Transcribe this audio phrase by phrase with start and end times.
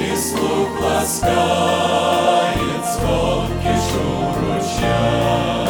[0.00, 2.50] і слух ласкає
[2.84, 5.69] дзвонки шуруча.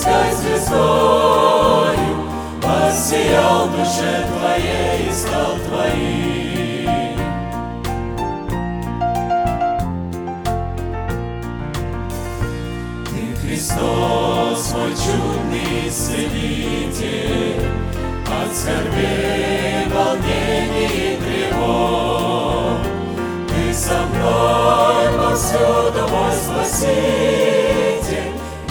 [0.00, 1.96] сияй звездою,
[2.62, 7.18] Воссиял душе твоей и стал твоим.
[13.06, 17.60] Ты, Христос, мой чудный исцелитель,
[18.26, 22.80] От скорбей, волнений и тревог,
[23.48, 27.39] Ты со мной повсюду мой спаситель,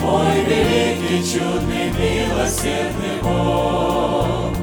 [0.02, 4.54] Ой, великий, чудный, милосердный Бог,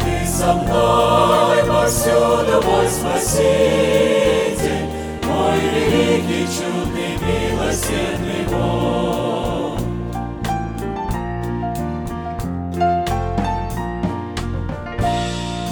[0.00, 4.86] Ты со мной повсюду мой Спаситель,
[5.24, 9.80] Мой великий, чудный, милосердный Бог.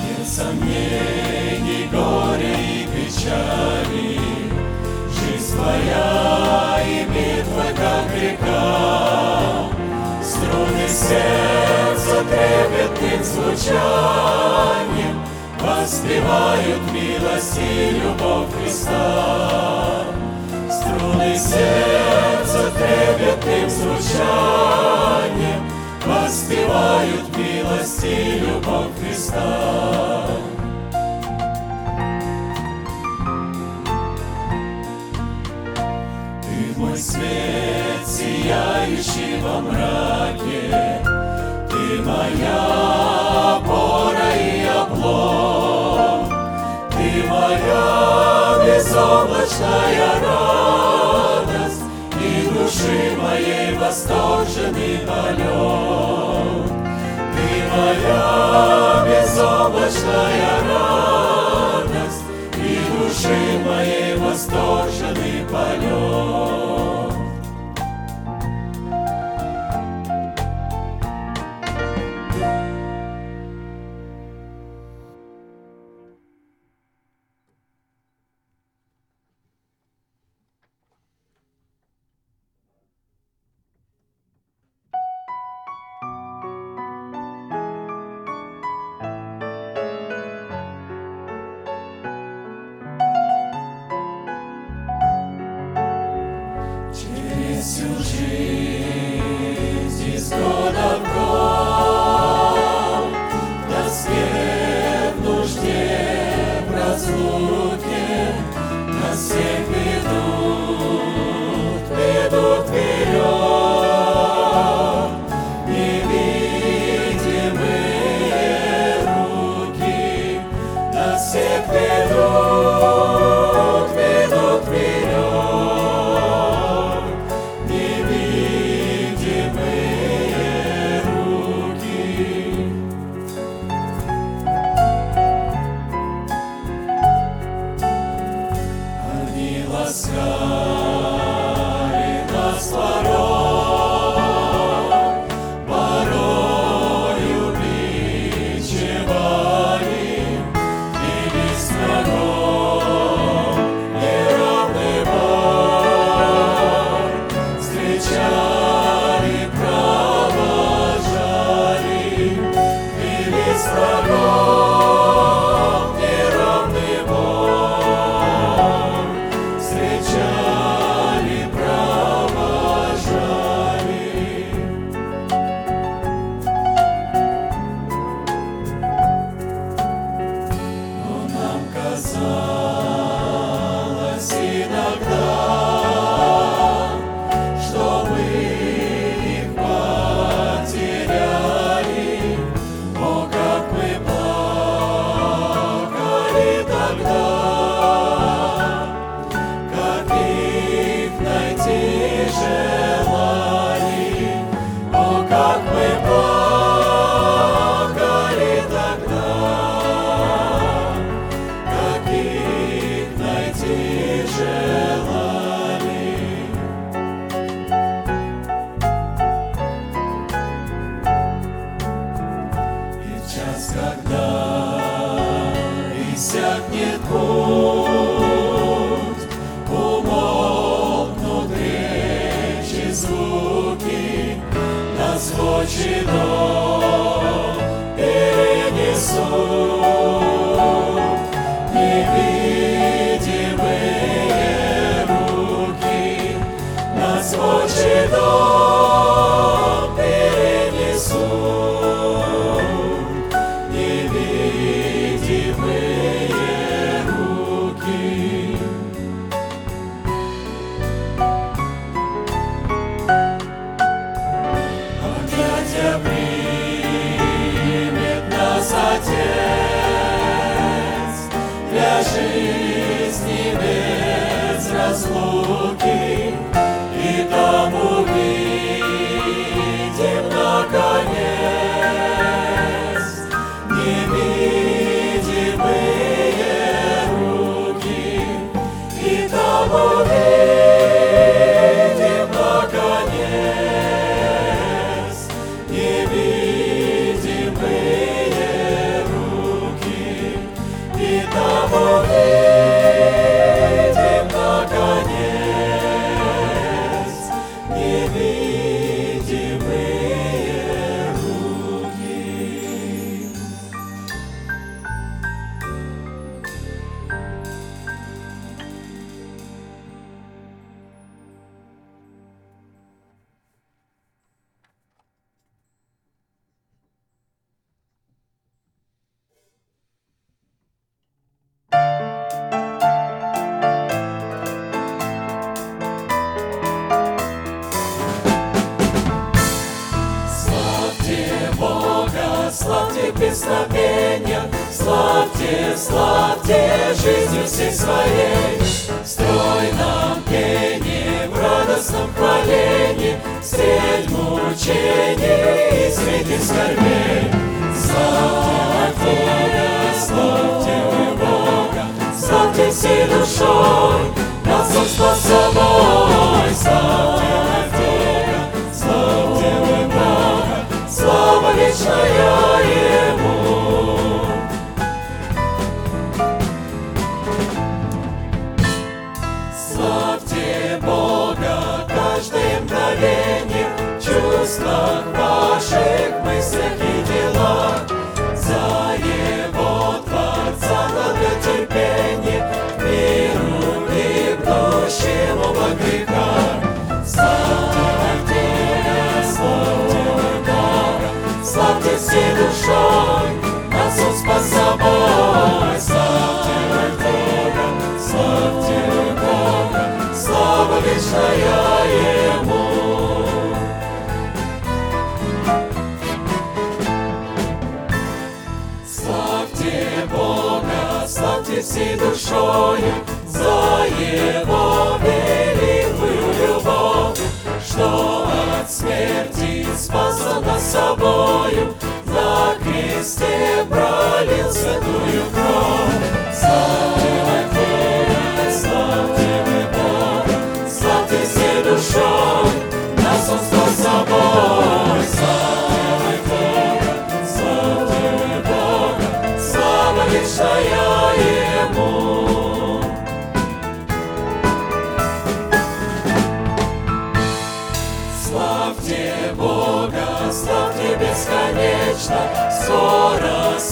[0.05, 4.21] Нет сомнений, горе и печали,
[5.09, 7.48] Жизнь твоя и мир.
[10.23, 15.16] Струны сердца серця трепетним звучанням,
[15.61, 20.04] воспевают милость и любовь Христа.
[20.71, 25.61] Струны сердца трепетным звучанием
[26.07, 30.26] воспевают милость и любовь Христа.
[36.42, 37.98] Ты мой свет
[38.28, 41.00] сияющий во мраке,
[41.70, 46.28] Ты моя опора и облом,
[46.90, 47.87] Ты моя
[48.64, 51.85] безоблачная радость
[52.20, 56.68] И души моей восторженный полет.
[57.35, 62.25] Ты моя безоблачная радость
[62.56, 66.58] И души моей восторженный полет.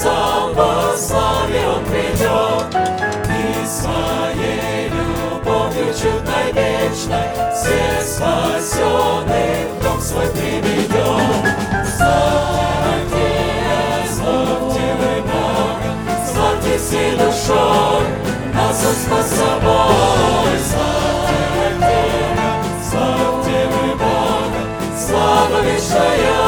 [0.07, 0.95] сам во
[1.67, 2.69] Он придет,
[3.29, 11.45] и своей любовью чудной вечной все спасенных в свой приведет.
[11.97, 13.29] Славьте,
[14.15, 15.91] славьте вы Бога,
[16.31, 18.05] славьте всей нас Он.
[20.71, 22.07] Славьте,
[22.91, 24.61] славьте вы Бога,
[24.97, 26.46] слава вечная,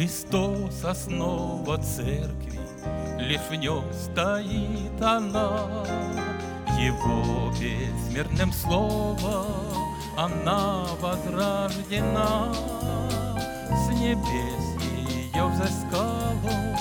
[0.00, 2.58] Христос основа церкви,
[3.18, 5.68] лишь в нем стоит она.
[6.78, 9.44] Его бессмертным словом
[10.16, 12.50] она возрождена.
[13.68, 14.82] С небес
[15.34, 16.78] ее взыскало,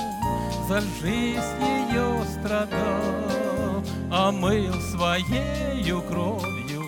[0.70, 6.86] За жизнь ее страдал, Омыл своею кровью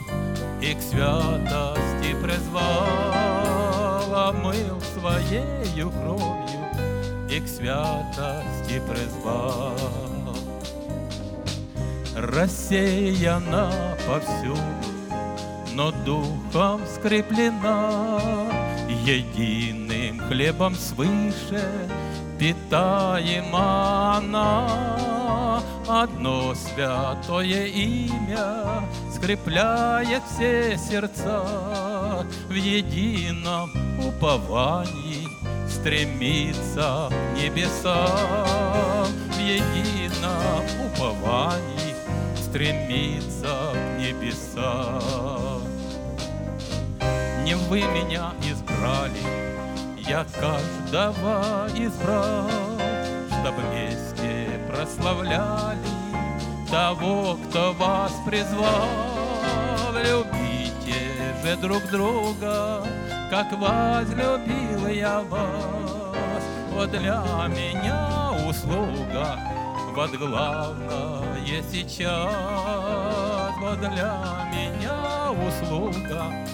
[0.61, 3.09] И к святости призвал,
[4.29, 9.75] Омыл своею кровью И к святости призвал.
[12.15, 13.71] Рассеяна
[14.05, 14.61] повсюду,
[15.73, 18.19] но духом скреплена,
[19.05, 21.89] Единым хлебом свыше
[22.37, 25.63] питаема она.
[25.87, 28.83] Одно святое имя
[29.13, 33.71] скрепляет все сердца, В едином
[34.05, 35.10] уповании
[35.81, 41.95] стремится к небесам, В едином уповании
[42.37, 45.63] стремится к небесам.
[47.43, 49.23] Не вы меня избрали,
[50.07, 52.47] я каждого избрал,
[53.39, 55.79] Чтоб вместе прославляли
[56.69, 58.87] того, кто вас призвал.
[59.95, 60.93] Любите
[61.43, 62.83] же друг друга,
[63.31, 66.43] как возлюбил я вас.
[66.73, 69.39] Вот для меня услуга,
[69.95, 73.53] вот главное сейчас.
[73.61, 76.45] Вот для меня услуга,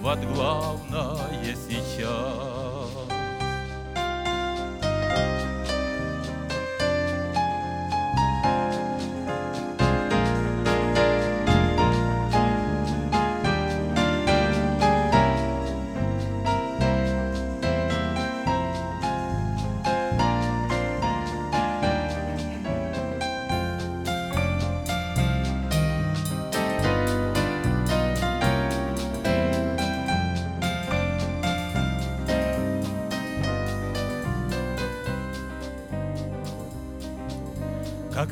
[0.00, 2.53] вот главное сейчас.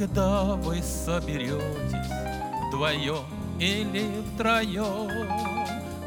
[0.03, 2.11] Когда вы соберетесь
[2.67, 3.25] вдвоем
[3.61, 5.09] или втроем,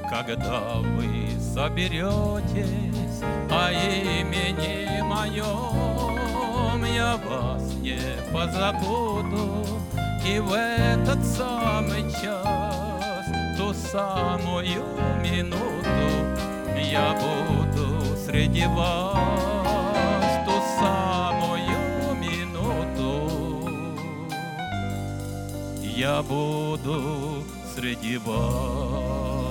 [0.10, 7.98] Когда вы соберетесь о имени моем, Я вас не
[8.34, 9.66] позабуду,
[10.28, 13.26] и в этот самый час,
[13.58, 14.84] Ту самую
[15.24, 15.64] минуту
[16.92, 19.55] я буду среди вас,
[26.06, 27.44] я буду
[27.76, 29.45] среди вас.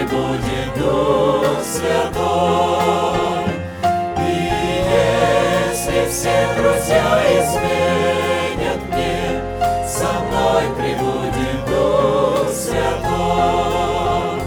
[0.00, 3.50] Прибудет Дух Святой.
[4.16, 4.30] И
[4.88, 7.06] если все друзья
[7.38, 9.22] изменят мне
[9.86, 14.40] Со мной прибудет Дух Святой.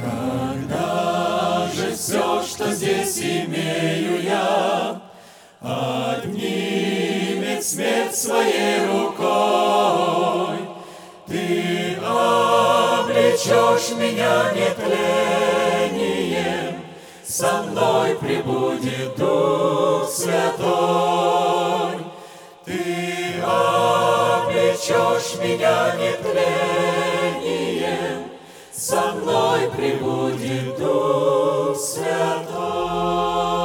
[0.00, 5.00] Когда же все, что здесь имею я,
[5.60, 6.68] Отнимет
[7.64, 8.77] смерть своей
[13.98, 15.64] меня нетлением,
[17.24, 20.38] Со мной прибудет Дух Святой.
[22.64, 27.10] Ты облечешь меня нетлением,
[28.72, 33.57] со мной прибудет Дух Святой.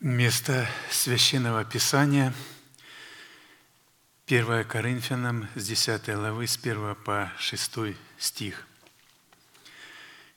[0.00, 2.34] Место Священного Писания
[4.26, 8.66] 1 Коринфянам с 10 главы, с 1 по 6 стих.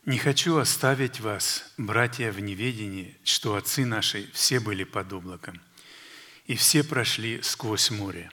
[0.06, 5.60] «Не хочу оставить вас, братья, в неведении, что отцы наши все были под облаком,
[6.46, 8.32] и все прошли сквозь море,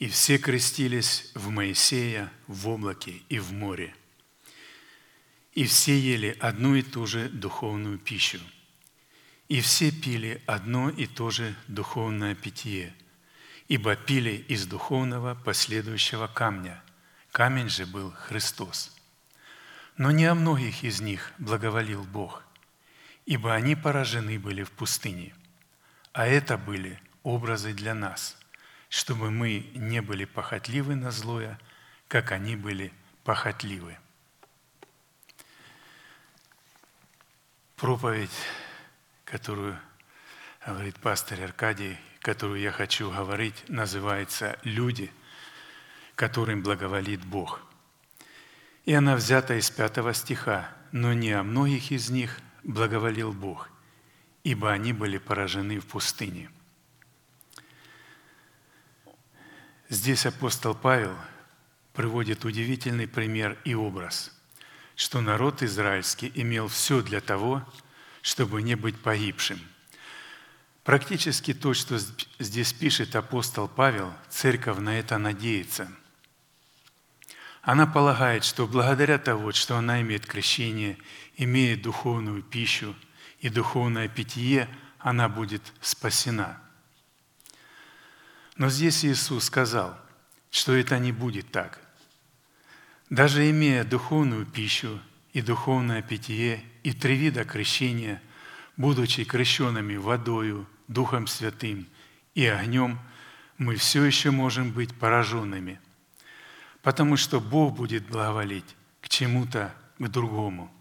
[0.00, 3.94] и все крестились в Моисея в облаке и в море,
[5.52, 8.40] и все ели одну и ту же духовную пищу–
[9.48, 12.94] и все пили одно и то же духовное питье,
[13.68, 16.82] ибо пили из духовного последующего камня.
[17.30, 18.96] Камень же был Христос.
[19.96, 22.42] Но не о многих из них благоволил Бог,
[23.24, 25.34] ибо они поражены были в пустыне.
[26.12, 28.36] А это были образы для нас,
[28.88, 31.58] чтобы мы не были похотливы на злое,
[32.08, 32.92] как они были
[33.24, 33.98] похотливы.
[37.76, 38.30] Проповедь
[39.26, 39.78] которую
[40.64, 45.12] говорит пастор Аркадий, которую я хочу говорить, называется «Люди,
[46.14, 47.60] которым благоволит Бог».
[48.84, 53.68] И она взята из пятого стиха, но не о многих из них благоволил Бог,
[54.44, 56.48] ибо они были поражены в пустыне.
[59.88, 61.16] Здесь апостол Павел
[61.94, 64.32] приводит удивительный пример и образ,
[64.94, 67.85] что народ израильский имел все для того, чтобы
[68.60, 69.60] не быть погибшим.
[70.84, 71.98] Практически то, что
[72.38, 75.90] здесь пишет апостол Павел, церковь на это надеется.
[77.62, 80.98] Она полагает, что благодаря того, что она имеет крещение,
[81.36, 82.94] имеет духовную пищу
[83.40, 84.68] и духовное питье,
[85.00, 86.60] она будет спасена.
[88.56, 89.98] Но здесь Иисус сказал,
[90.50, 91.80] что это не будет так.
[93.10, 95.00] Даже имея духовную пищу
[95.36, 98.22] и духовное питье, и три вида крещения,
[98.78, 101.86] будучи крещенными водою, Духом Святым
[102.34, 102.98] и огнем,
[103.58, 105.78] мы все еще можем быть пораженными,
[106.80, 110.72] потому что Бог будет благоволить к чему-то, к другому.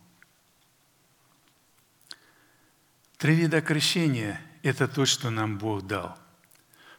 [3.18, 6.18] Три вида крещения– это то, что нам Бог дал.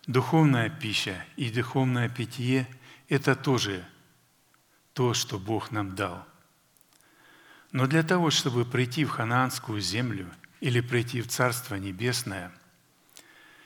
[0.07, 2.69] Духовная пища и духовное питье–
[3.09, 3.83] это тоже
[4.93, 6.27] то, что Бог нам дал.
[7.77, 12.51] Но для того, чтобы прийти в ханаанскую землю или прийти в Царство Небесное,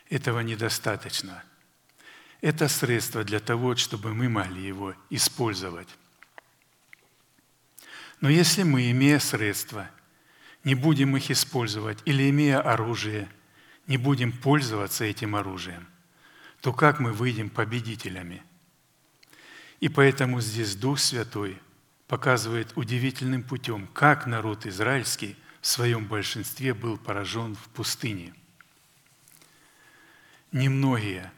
[0.09, 1.45] этого недостаточно.
[2.41, 5.87] Это средство для того, чтобы мы могли его использовать.
[8.21, 9.89] Но если мы, имея средства,
[10.65, 13.29] не будем их использовать или имея оружие,
[13.87, 15.87] не будем пользоваться этим оружием,
[16.63, 18.43] то как мы выйдем победителями?
[19.79, 21.61] И поэтому здесь Дух Святой
[22.11, 28.35] показывает удивительным путем, как народ израильский в своем большинстве был поражен в пустыне.
[30.51, 31.31] Немногие,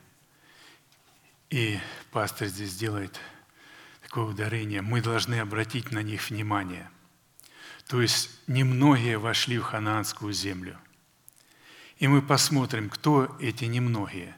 [1.50, 1.78] и
[2.10, 3.20] пастор здесь делает
[4.02, 6.90] такое ударение, мы должны обратить на них внимание.
[7.86, 10.78] То есть немногие вошли в ханаанскую землю.
[11.98, 14.34] И мы посмотрим, кто эти немногие.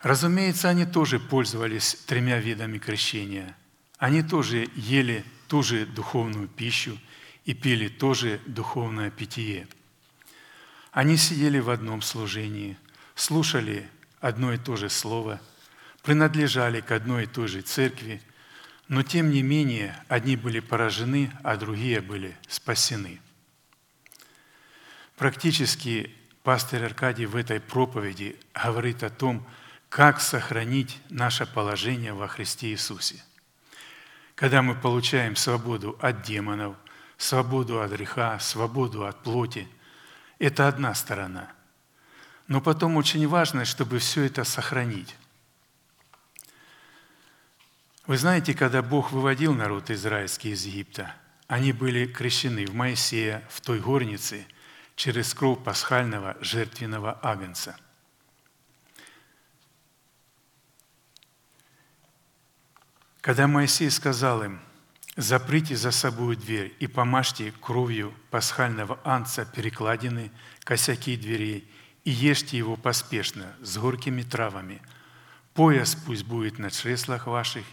[0.00, 3.56] Разумеется, они тоже пользовались тремя видами крещения.
[4.02, 6.98] Они тоже ели ту же духовную пищу
[7.44, 9.68] и пили тоже духовное питье.
[10.90, 12.76] Они сидели в одном служении,
[13.14, 13.88] слушали
[14.20, 15.40] одно и то же слово–
[16.02, 18.20] принадлежали к одной и той же церкви,
[18.88, 23.20] но тем не менее одни были поражены, а другие были спасены.
[25.16, 29.46] Практически пастор Аркадий в этой проповеди говорит о том,
[29.88, 33.22] как сохранить наше положение во Христе Иисусе.
[34.42, 36.74] Когда мы получаем свободу от демонов,
[37.16, 39.68] свободу от греха, свободу от плоти,
[40.40, 41.52] это одна сторона.
[42.48, 45.14] Но потом очень важно, чтобы все это сохранить.
[48.08, 51.14] Вы знаете, когда Бог выводил народ израильский из Египта,
[51.46, 54.44] они были крещены в Моисея, в той горнице,
[54.96, 57.76] через кровь пасхального жертвенного агнца.
[63.22, 64.60] Когда Моисей сказал им,
[65.16, 70.32] «Заприте за собой дверь и помажьте кровью пасхального анца перекладины,
[70.64, 71.70] косяки дверей,
[72.02, 74.82] и ешьте его поспешно, с горькими травами.
[75.54, 77.64] Пояс пусть будет на чреслах ваших,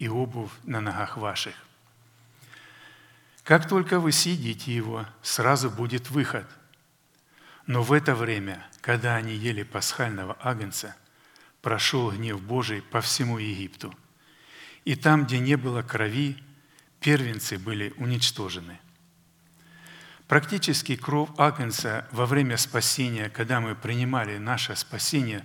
[0.00, 1.54] и обувь на ногах ваших.
[3.44, 6.46] Как только вы съедите его, сразу будет выход.
[7.66, 10.96] Но в это время, когда они ели пасхального агнца,
[11.62, 13.94] прошел гнев Божий по всему Египту.
[14.86, 16.42] И там, где не было крови,
[17.00, 18.80] первенцы были уничтожены.
[20.26, 25.44] Практически кровь агнца во время спасения, когда мы принимали наше спасение,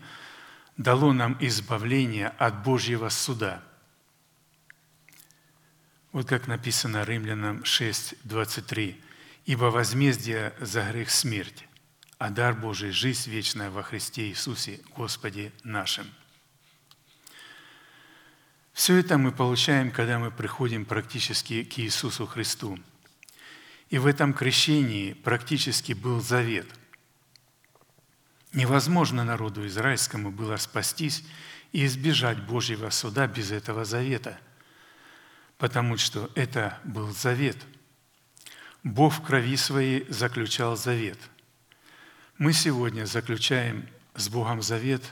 [0.77, 3.61] дало нам избавление от Божьего суда–
[6.11, 9.01] вот как написано Римлянам 6, 23.
[9.45, 11.67] «Ибо возмездие за грех смерть,
[12.17, 16.05] а дар Божий– жизнь вечная во Христе Иисусе, Господе нашим».
[18.74, 22.80] Все это мы получаем, когда мы приходим практически к Иисусу Христу.
[23.89, 26.67] И в этом крещении практически был завет.
[28.53, 31.24] Невозможно народу израильскому было спастись
[31.72, 34.39] и избежать Божьего суда без этого завета–
[35.61, 37.55] потому что это был завет.
[38.82, 41.19] Бог в крови своей заключал завет.
[42.39, 45.03] Мы сегодня заключаем с Богом завет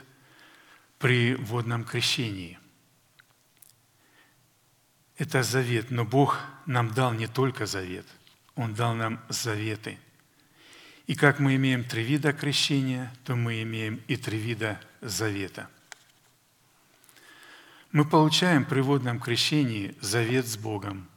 [0.98, 2.58] при водном крещении.
[5.20, 8.06] Это завет, но Бог нам дал не только завет,
[8.56, 9.98] Он дал нам заветы.
[11.06, 15.68] И как мы имеем три вида крещения, то мы имеем и три вида завета–
[17.92, 21.08] мы получаем при водном крещении завет с Богом,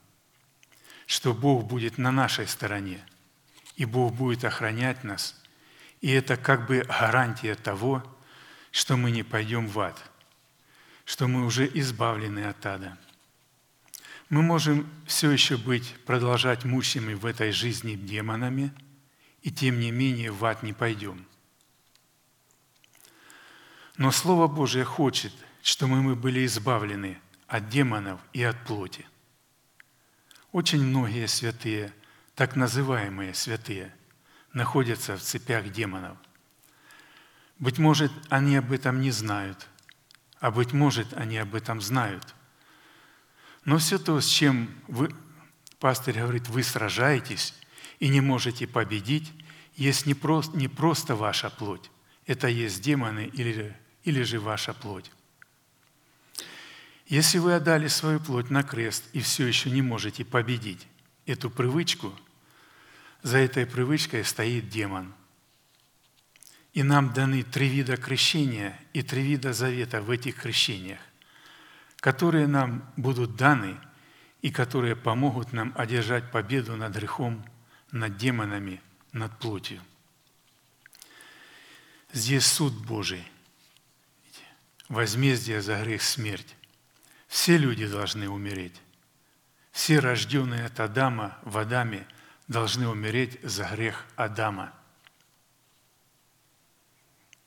[1.06, 3.06] что Бог будет на нашей стороне,
[3.76, 5.39] и Бог будет охранять нас.
[6.01, 8.04] И это как бы гарантия того,
[8.72, 10.01] что мы не пойдем в ад,
[11.06, 12.97] что мы уже избавлены от ада.
[14.34, 18.74] Мы можем все еще быть, продолжать мучимыми в этой жизни демонами,
[19.42, 21.26] и тем не менее в ад не пойдем.
[23.98, 27.18] Но Слово Божие хочет– что мы были избавлены
[27.48, 29.08] от демонов и от плоти.
[30.52, 31.94] Очень многие святые,
[32.36, 33.96] так называемые святые,
[34.52, 36.18] находятся в цепях демонов.
[37.60, 39.70] Быть может, они об этом не знают,
[40.40, 42.36] а быть может, они об этом знают.
[43.66, 45.14] Но все то, с чем вы,
[45.80, 47.53] пастырь говорит, вы сражаетесь
[47.99, 49.32] и не можете победить,
[49.76, 51.89] есть не просто, не просто ваша плоть,
[52.26, 55.09] это есть демоны или или же ваша плоть?
[57.07, 60.88] Если вы отдали свою плоть на крест и все еще не можете победить
[61.26, 62.14] эту привычку,
[63.22, 65.14] за этой привычкой стоит демон.
[66.74, 70.99] И нам даны три вида крещения и три вида завета в этих крещениях,
[72.04, 73.80] которые нам будут даны
[74.41, 77.45] и которые помогут нам одержать победу над грехом,
[77.93, 78.82] над демонами,
[79.14, 79.80] над плотью.
[82.12, 83.26] Здесь суд Божий,
[84.89, 86.58] возмездие за грех смерть.
[87.30, 88.82] Все люди должны умереть.
[89.72, 92.06] Все рожденные от Адама в Адаме
[92.49, 94.74] должны умереть за грех Адама.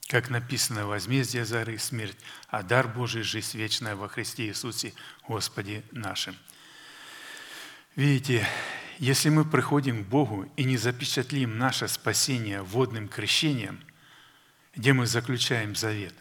[0.09, 2.17] Как написано, возмездие за грех смерть,
[2.49, 4.95] а дар Божий– жизнь вечная во Христе Иисусе,
[5.27, 6.37] Господе нашим.
[7.97, 8.47] Видите,
[8.99, 13.81] если мы приходим к Богу и не запечатлим наше спасение водным крещением,
[14.75, 16.15] где мы заключаем завет,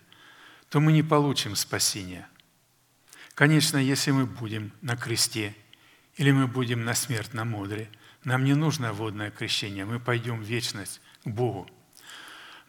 [0.70, 2.28] то мы не получим спасения–
[3.36, 5.54] Конечно, если мы будем на кресте
[6.16, 7.90] или мы будем на смертном модре,
[8.24, 11.70] нам не нужно водное крещение, мы пойдем в вечность к Богу.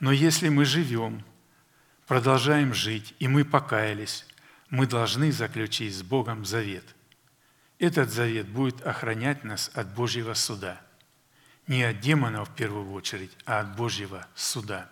[0.00, 1.24] Но если мы живем,
[2.06, 4.26] продолжаем жить, и мы покаялись,
[4.68, 6.84] мы должны заключить с Богом завет.
[7.78, 10.80] Этот завет будет охранять нас от Божьего суда.
[11.66, 14.90] Не от демонов в первую очередь, а от Божьего суда.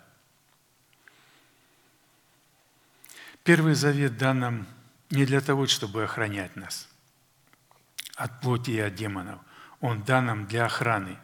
[3.43, 4.67] Первый завет дан нам
[5.09, 6.89] не для того, чтобы охранять нас
[8.15, 9.39] от плоти и от демонов.
[9.81, 11.17] Он дан нам для охраны,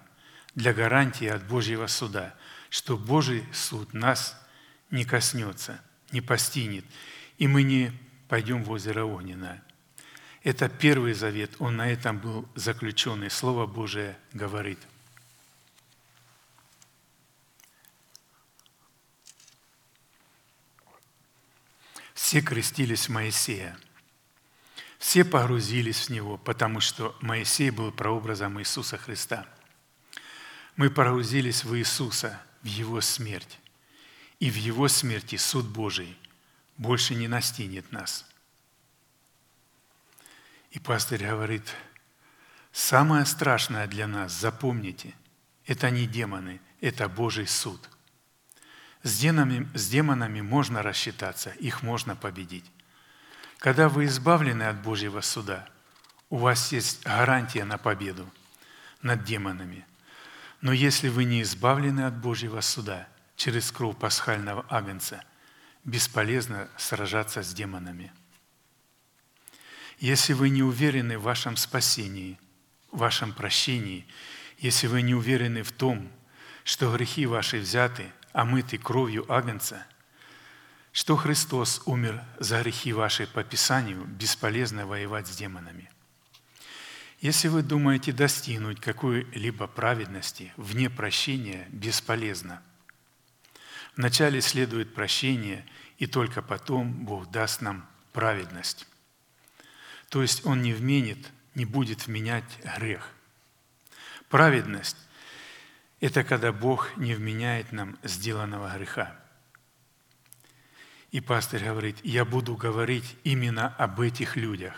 [0.56, 2.36] для гарантии от Божьего суда,
[2.72, 4.36] что Божий суд нас
[4.90, 5.80] не коснется,
[6.12, 6.86] не постигнет,
[7.38, 7.92] и мы не
[8.28, 9.64] пойдем в озеро Огненное.
[10.42, 14.80] Это первый завет, он на этом был заключен, и Слово Божие говорит–
[22.32, 23.78] Все крестились в Моисея.
[25.00, 29.46] Все погрузились в Него, потому что Моисей был прообразом Иисуса Христа.
[30.78, 33.60] Мы погрузились в Иисуса, в Его смерть.
[34.40, 36.18] И в Его смерти суд Божий
[36.78, 38.26] больше не настигнет нас.
[40.72, 41.76] И пастырь говорит,
[42.72, 45.14] самое страшное для нас, запомните,
[45.66, 47.90] это не демоны, это Божий суд–
[49.04, 52.70] с демонами, с демонами можно рассчитаться, их можно победить.
[53.58, 55.68] Когда вы избавлены от Божьего суда,
[56.30, 58.30] у вас есть гарантия на победу
[59.02, 59.86] над демонами.
[60.62, 65.24] Но если вы не избавлены от Божьего суда через кровь пасхального агнца,
[65.84, 68.14] бесполезно сражаться с демонами.
[70.00, 72.40] Если вы не уверены в вашем спасении,
[72.92, 74.08] в вашем прощении,
[74.58, 76.12] если вы не уверены в том,
[76.64, 79.86] что грехи ваши взяты– омытый кровью Агнца,
[80.92, 85.91] что Христос умер за грехи ваши по Писанию, бесполезно воевать с демонами.
[87.22, 92.62] Если вы думаете достигнуть какой-либо праведности вне прощения, бесполезно.
[93.96, 95.66] Вначале следует прощение,
[95.98, 98.88] и только потом Бог даст нам праведность.
[100.10, 103.08] То есть Он не вменит, не будет вменять грех.
[104.30, 104.98] Праведность
[106.02, 109.16] это когда Бог не вменяет нам сделанного греха.
[111.12, 114.74] И пастор говорит, я буду говорить именно об этих людях,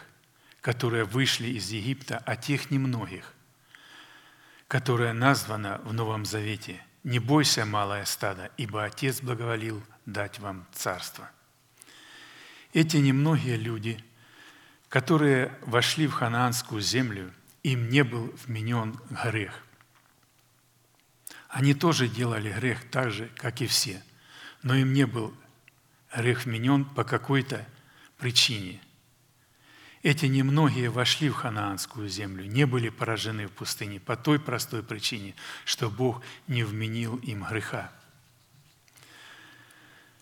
[0.63, 3.31] которые вышли из Египта, о тех немногих,
[4.67, 11.29] которые названо в Новом Завете «Не бойся, малое стадо, ибо Отец благоволил дать вам царство».
[12.73, 14.03] Эти немногие люди,
[14.89, 19.63] которые вошли в ханаанскую землю, им не был вменен грех–
[21.53, 24.01] они тоже делали грех так же, как и все,
[24.63, 25.31] но им не был
[26.15, 27.63] грех вменен по какой-то
[28.17, 28.81] причине.
[30.03, 35.33] Эти немногие вошли в ханаанскую землю, не были поражены в пустыне по той простой причине,
[35.65, 37.91] что Бог не вменил им греха.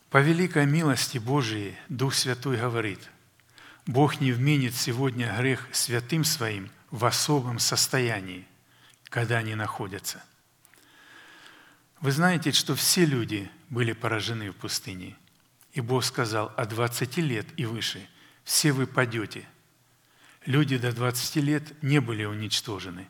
[0.09, 2.99] По великой милости Божией Дух Святой говорит,
[3.85, 8.47] Бог не вменит сегодня грех святым своим в особом состоянии,
[9.09, 10.23] когда они находятся–
[12.01, 15.15] вы знаете, что все люди были поражены в пустыне.
[15.73, 18.09] И Бог сказал, от 20 лет и выше
[18.43, 19.47] все вы падете.
[20.45, 23.07] Люди до 20 лет не были уничтожены.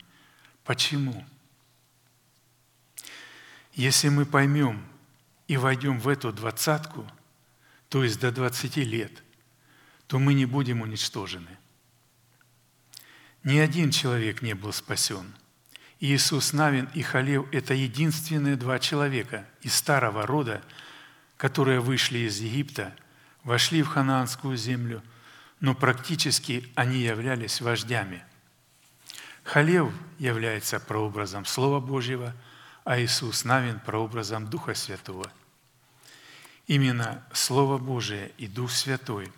[0.63, 1.25] Почему?
[3.73, 4.85] Если мы поймем
[5.47, 7.09] и войдем в эту двадцатку,
[7.89, 9.23] то есть до 20 лет,
[10.07, 11.57] то мы не будем уничтожены.
[13.43, 15.33] Ни один человек не был спасен–
[16.01, 20.63] Иисус Навин и Халев– это единственные два человека из старого рода,
[21.37, 22.95] которые вышли из Египта
[23.43, 25.03] вошли в ханаанскую землю,
[25.61, 28.23] но практически они являлись вождями.
[29.43, 32.35] Халев является прообразом Слова Божьего,
[32.83, 35.31] а Иисус Навин– прообразом Духа Святого.
[36.65, 39.31] Именно Слово Божие и Дух Святой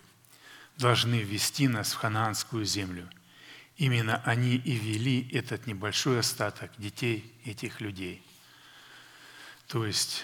[0.77, 3.09] должны ввести нас в ханаанскую землю.
[3.75, 8.23] Именно они и вели этот небольшой остаток детей этих людей,
[9.67, 10.23] то есть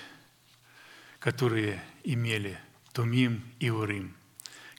[1.19, 2.57] которые имели
[2.93, 4.15] Тумим и Урим,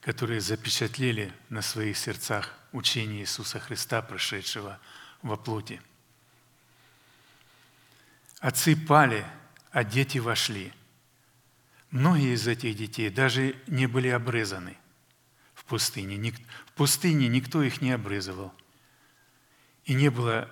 [0.00, 4.78] которые запечатлели на своих сердцах учение Иисуса Христа, прошедшего
[5.22, 5.80] во плоти.
[8.38, 9.26] Отцы пали,
[9.70, 10.72] а дети вошли.
[11.90, 14.78] Многие из этих детей даже не были обрезаны
[15.54, 16.32] в пустыне.
[16.66, 18.54] В пустыне никто их не обрезывал.
[19.84, 20.50] И не было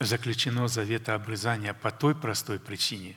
[0.00, 3.16] заключено завета обрезания по той простой причине,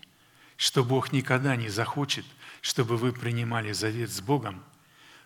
[0.58, 2.26] что Бог никогда не захочет,
[2.62, 4.64] чтобы вы принимали завет с Богом,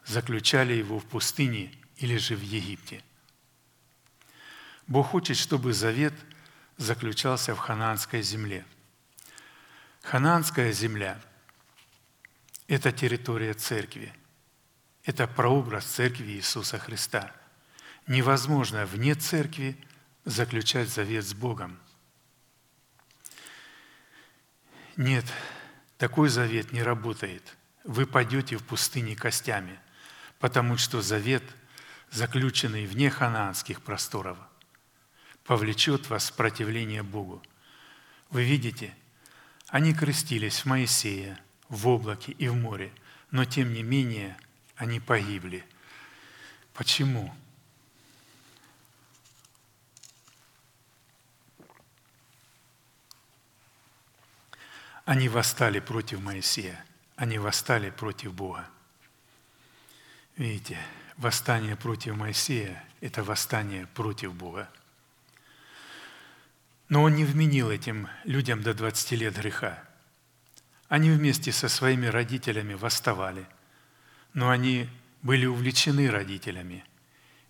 [0.06, 3.04] заключали его в пустыне или же в Египте.
[4.88, 6.14] Бог хочет, чтобы завет
[6.78, 8.66] заключался в ханаанской земле.
[10.01, 11.20] Ханаанская земля–
[12.68, 14.14] это территория церкви.
[15.04, 17.34] Это прообраз церкви Иисуса Христа.
[18.08, 19.78] Невозможно вне церкви
[20.26, 21.80] заключать завет с Богом.
[24.95, 25.26] Нет,
[25.97, 27.56] такой завет не работает.
[27.84, 29.80] Вы пойдете в пустыне костями,
[30.44, 31.41] потому что завет,
[32.12, 34.38] заключенный вне ханаанских просторов,
[35.46, 37.41] повлечет вас в противление Богу.
[38.30, 38.94] Вы видите,
[39.70, 41.39] они крестились в Моисея,
[41.70, 42.91] в облаке и в море,
[43.32, 44.38] но тем не менее
[44.76, 45.66] они погибли.
[46.74, 47.34] Почему?
[55.06, 56.86] Они восстали против Моисея,
[57.16, 58.68] они восстали против Бога.
[60.38, 60.78] Видите,
[61.18, 64.70] восстание против Моисея– это восстание против Бога.
[66.90, 69.84] Но он не вменил этим людям до 20 лет греха.
[70.88, 73.48] Они вместе со своими родителями восставали,
[74.34, 74.90] но они
[75.22, 76.86] были увлечены родителями.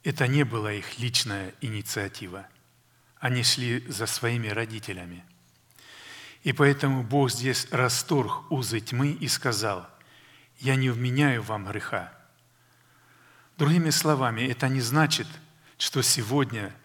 [0.03, 2.47] Это не была их личная инициатива.
[3.19, 5.23] Они шли за своими родителями–
[6.43, 9.89] и поэтому Бог здесь расторг узы тьмы и сказал,
[10.59, 12.11] «Я не вменяю вам греха».
[13.63, 15.25] Другими словами, это не значит,
[15.77, 16.75] что сегодня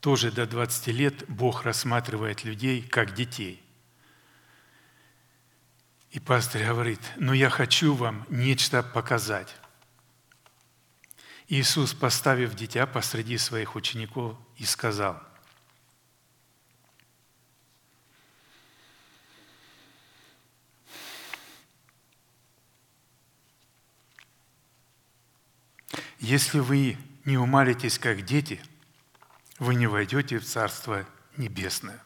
[0.00, 3.64] тоже до 20 лет Бог рассматривает людей как детей.
[6.10, 9.56] И пастор говорит, но я хочу вам нечто показать.
[11.48, 15.22] Иисус, поставив дитя посреди своих учеников, и сказал–
[26.18, 28.60] Если вы не умалитесь как дети,
[29.58, 31.06] вы не войдете в Царство
[31.36, 32.00] Небесное.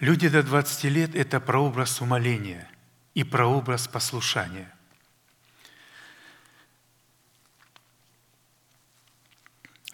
[0.00, 2.68] Люди до 20 лет– это прообраз умоления
[3.14, 4.72] и прообраз послушания.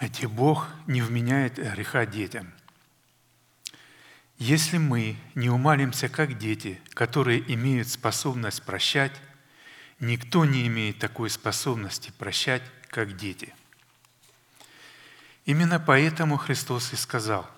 [0.01, 2.53] Эти Бог не вменяет греха детям.
[4.39, 9.13] Если мы не умалимся как дети, которые имеют способность прощать,
[10.01, 13.55] Никто не имеет такой способности прощать, как дети.
[15.45, 17.49] Именно поэтому Христос и сказал,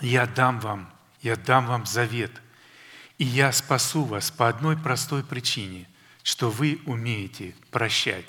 [0.00, 2.32] «Я дам вам, я дам вам завет,
[3.18, 5.88] и я спасу вас по одной простой причине,
[6.22, 8.26] что вы умеете прощать».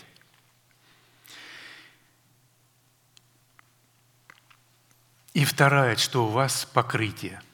[5.33, 7.41] И вторая, что у вас покрытие–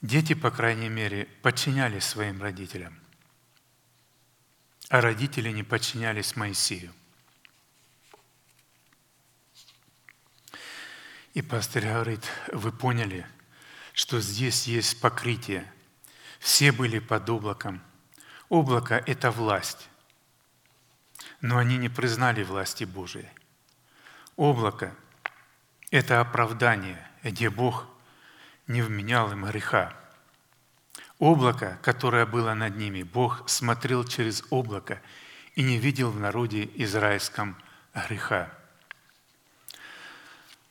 [0.00, 2.96] Дети, по крайней мере, подчинялись своим родителям,
[4.88, 6.94] а родители не подчинялись Моисею.
[11.34, 13.26] И пастор говорит, вы поняли,
[13.92, 15.70] что здесь есть покрытие.
[16.38, 17.82] Все были под облаком.
[18.48, 19.88] Облако– это власть.
[21.40, 23.28] Но они не признали власти Божией.
[24.36, 24.96] Облако–
[25.90, 27.86] это оправдание, где Бог
[28.68, 29.92] не вменял им греха.
[31.18, 35.00] Облако, которое было над ними, Бог смотрел через облако
[35.56, 37.56] и не видел в народе израильском
[37.92, 38.52] греха.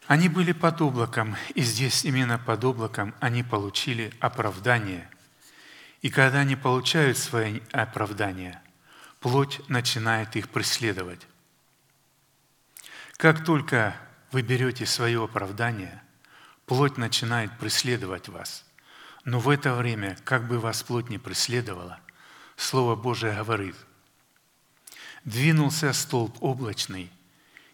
[0.06, 5.10] Они были под облаком, и здесь именно под облаком они получили оправдание.
[6.02, 8.62] И когда они получают свое оправдание,
[9.20, 11.28] плоть начинает их преследовать.
[13.18, 13.98] Как только
[14.32, 16.02] вы берете свое оправдание–
[16.68, 18.64] плоть начинает преследовать вас.
[19.26, 22.00] Но в это время, как бы вас плоть не преследовала,
[22.56, 23.76] Слово Божие говорит,
[25.24, 27.12] «Двинулся столб облачный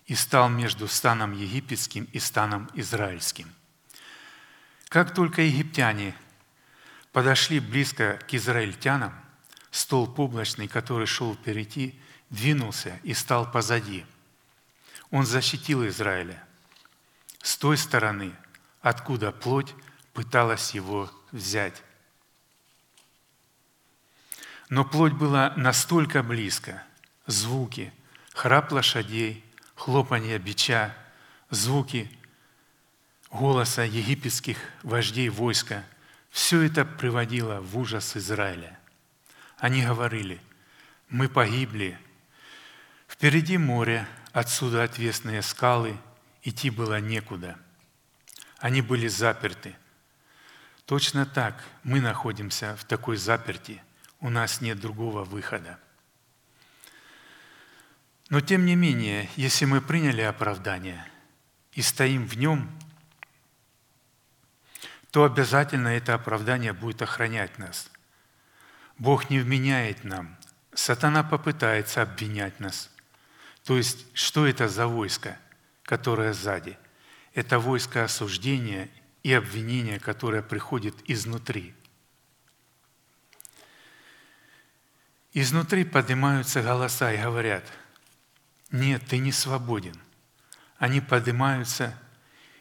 [0.06, 3.52] и стал между станом египетским и станом израильским».
[4.90, 6.16] Как только египтяне
[7.12, 9.14] подошли близко к израильтянам,
[9.72, 14.06] столб облачный, который шел впереди, двинулся и стал позади.
[15.10, 16.44] Он защитил Израиля
[17.42, 18.34] с той стороны,
[18.84, 19.74] откуда плоть
[20.14, 21.82] пыталась его взять.
[24.70, 26.84] Но плоть была настолько близко.
[27.26, 27.92] Звуки,
[28.34, 30.96] храп лошадей, хлопанье бича,
[31.50, 32.12] звуки
[33.32, 35.84] голоса египетских вождей войска–
[36.34, 38.80] все это приводило в ужас Израиля.
[39.60, 40.42] Они говорили,
[41.08, 41.98] мы погибли,
[43.08, 45.96] впереди море, отсюда отвесные скалы,
[46.42, 47.56] идти было некуда.
[48.64, 49.76] Они были заперты.
[50.86, 53.84] Точно так мы находимся в такой заперти,
[54.22, 55.78] у нас нет другого выхода.
[58.30, 61.06] Но тем не менее, если мы приняли оправдание
[61.74, 62.72] и стоим в нем–
[65.12, 67.92] то обязательно это оправдание будет охранять нас.
[68.98, 70.36] Бог не вменяет нам.
[70.74, 72.90] Сатана попытается обвинять нас.
[73.64, 75.38] То есть, что это за войско,
[75.84, 76.80] которое сзади?
[77.34, 78.90] Это войско осуждения
[79.24, 81.74] и обвинения, которое приходит изнутри.
[85.34, 87.66] Изнутри поднимаются голоса и говорят,
[88.72, 89.96] нет, ты не свободен.
[90.78, 91.98] Они поднимаются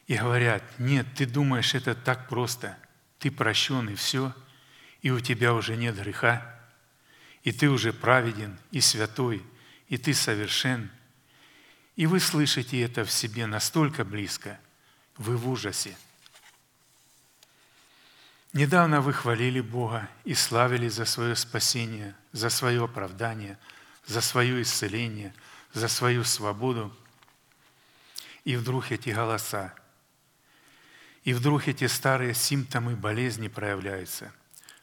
[0.06, 2.78] и говорят, нет, ты думаешь, это так просто,
[3.18, 4.34] ты прощен и все,
[5.02, 6.60] и у тебя уже нет греха,
[7.42, 9.44] и ты уже праведен и святой,
[9.88, 10.90] и ты совершен.
[11.96, 14.58] И вы слышите это в себе настолько близко,
[15.16, 15.96] вы в ужасе.
[18.52, 23.58] Недавно вы хвалили Бога и славили за свое спасение, за свое оправдание,
[24.06, 25.34] за свое исцеление,
[25.72, 26.94] за свою свободу.
[28.44, 29.74] И вдруг эти голоса
[31.24, 34.32] и вдруг эти старые симптомы болезни проявляются.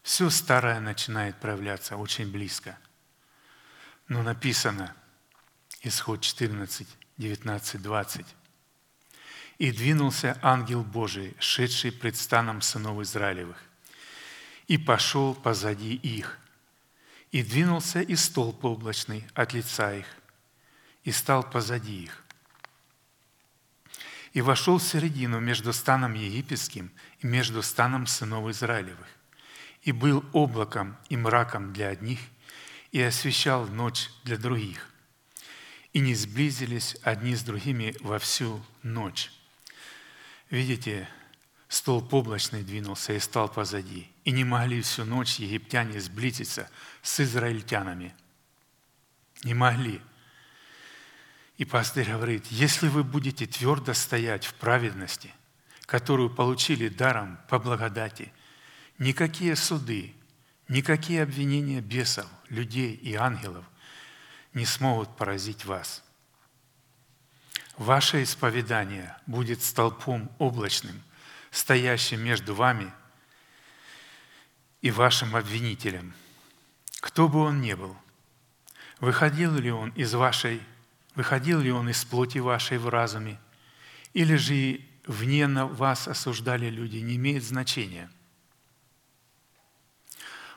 [0.02, 2.78] Все старое начинает проявляться очень близко.
[4.08, 4.94] Но написано,
[5.82, 6.88] исход 14,
[7.20, 8.26] 19, 20.
[9.58, 13.58] «И двинулся ангел Божий, шедший пред станом сынов Израилевых,
[14.68, 16.38] и пошел позади их,
[17.30, 20.06] и двинулся и столб облачный от лица их,
[21.04, 22.24] и стал позади их
[24.32, 29.08] и вошел в середину между станом египетским и между станом сынов Израилевых,
[29.82, 32.20] и был облаком и мраком для одних,
[32.92, 34.89] и освещал ночь для других.
[35.92, 39.32] И не сблизились одни с другими во всю ночь.
[40.50, 41.08] Видите,
[41.68, 46.70] столб облачный двинулся и стал позади, и не могли всю ночь египтяне сблизиться
[47.02, 48.14] с израильтянами.
[49.44, 50.00] Не могли–
[51.60, 55.30] и пастырь говорит, если вы будете твердо стоять в праведности,
[55.84, 58.32] которую получили даром по благодати,
[58.98, 60.14] никакие суды,
[60.68, 63.66] никакие обвинения бесов, людей и ангелов
[64.54, 66.02] не смогут поразить вас.
[67.76, 71.02] Ваше исповедание будет столпом облачным,
[71.50, 72.92] стоящим между вами
[74.82, 76.14] и вашим обвинителем,
[77.00, 77.96] кто бы он ни был.
[78.98, 80.60] Выходил ли он из вашей
[81.14, 83.38] Выходил ли он из плоти вашей в разуме,
[84.14, 88.10] или же вне на вас осуждали люди, не имеет значения.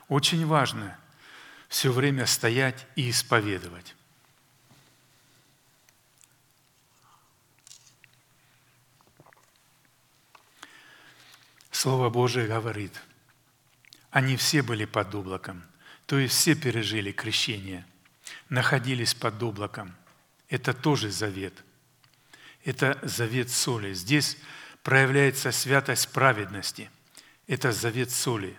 [0.08, 0.96] Очень важно
[1.74, 3.96] все время стоять и исповедовать.
[11.72, 12.92] Слово Божие говорит,
[14.12, 15.64] они все были под облаком,
[16.06, 17.84] то есть все пережили крещение,
[18.48, 19.92] находились под облаком–
[20.48, 21.64] это тоже завет.
[22.64, 23.94] Это завет соли.
[23.94, 24.36] Здесь
[24.84, 26.88] проявляется святость праведности.
[27.48, 28.56] Это завет соли.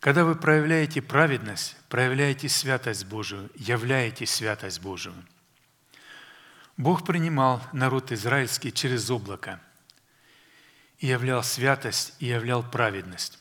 [0.00, 5.14] Когда вы проявляете праведность, проявляете святость Божию, являете святость Божию.
[6.76, 9.60] Бог принимал народ израильский через облако
[10.98, 13.38] и являл святость и являл праведность.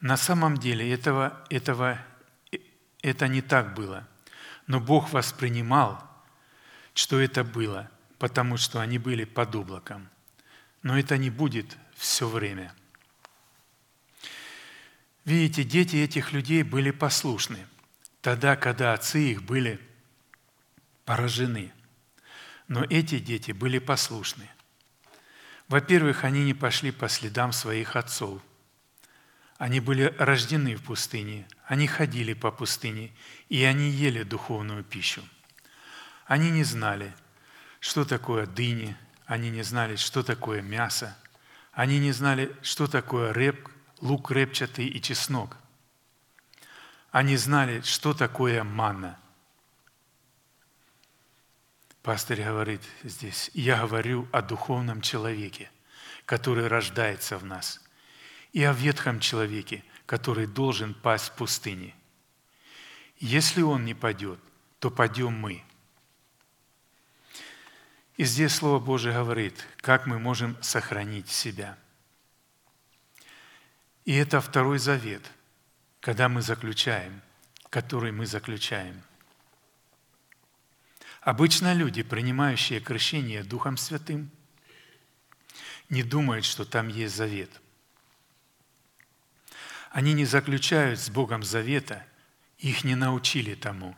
[0.00, 1.98] На самом деле этого, этого,
[3.02, 4.08] это не так было.
[4.66, 6.02] Но Бог воспринимал
[6.94, 10.08] что это было, потому что они были под облаком.
[10.82, 12.72] Но это не будет все время.
[15.24, 17.66] Видите, дети этих людей были послушны,
[18.20, 19.80] тогда, когда отцы их были
[21.04, 21.72] поражены.
[22.68, 24.48] Но эти дети были послушны.
[25.68, 28.42] Во-первых, они не пошли по следам своих отцов.
[29.56, 33.12] Они были рождены в пустыне, они ходили по пустыне,
[33.48, 35.22] и они ели духовную пищу.
[36.26, 37.14] Они не знали,
[37.80, 38.96] что такое дыни,
[39.26, 41.16] они не знали, что такое мясо,
[41.72, 43.68] они не знали, что такое реп,
[44.04, 45.56] лук репчатый и чеснок.
[47.10, 49.18] Они знали, что такое манна.
[52.02, 55.70] Пастырь говорит здесь, я говорю о духовном человеке,
[56.26, 57.80] который рождается в нас,
[58.52, 61.94] и о ветхом человеке, который должен пасть в пустыне.
[63.18, 64.38] Если он не падет,
[64.80, 65.64] то падем мы.
[68.18, 71.78] И здесь Слово Божие говорит, как мы можем сохранить себя.
[74.04, 75.22] И это второй завет,
[76.00, 77.20] когда мы заключаем,
[77.70, 79.02] который мы заключаем–
[81.24, 84.30] Обычно люди, принимающие крещение Духом Святым,
[85.88, 87.50] не думают, что там есть завет.
[89.90, 92.04] Они не заключают с Богом завета,
[92.58, 93.96] их не научили тому,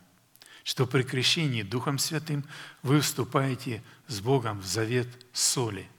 [0.63, 2.45] что при крещении Духом Святым
[2.85, 5.91] вы вступаете с Богом в завет соли.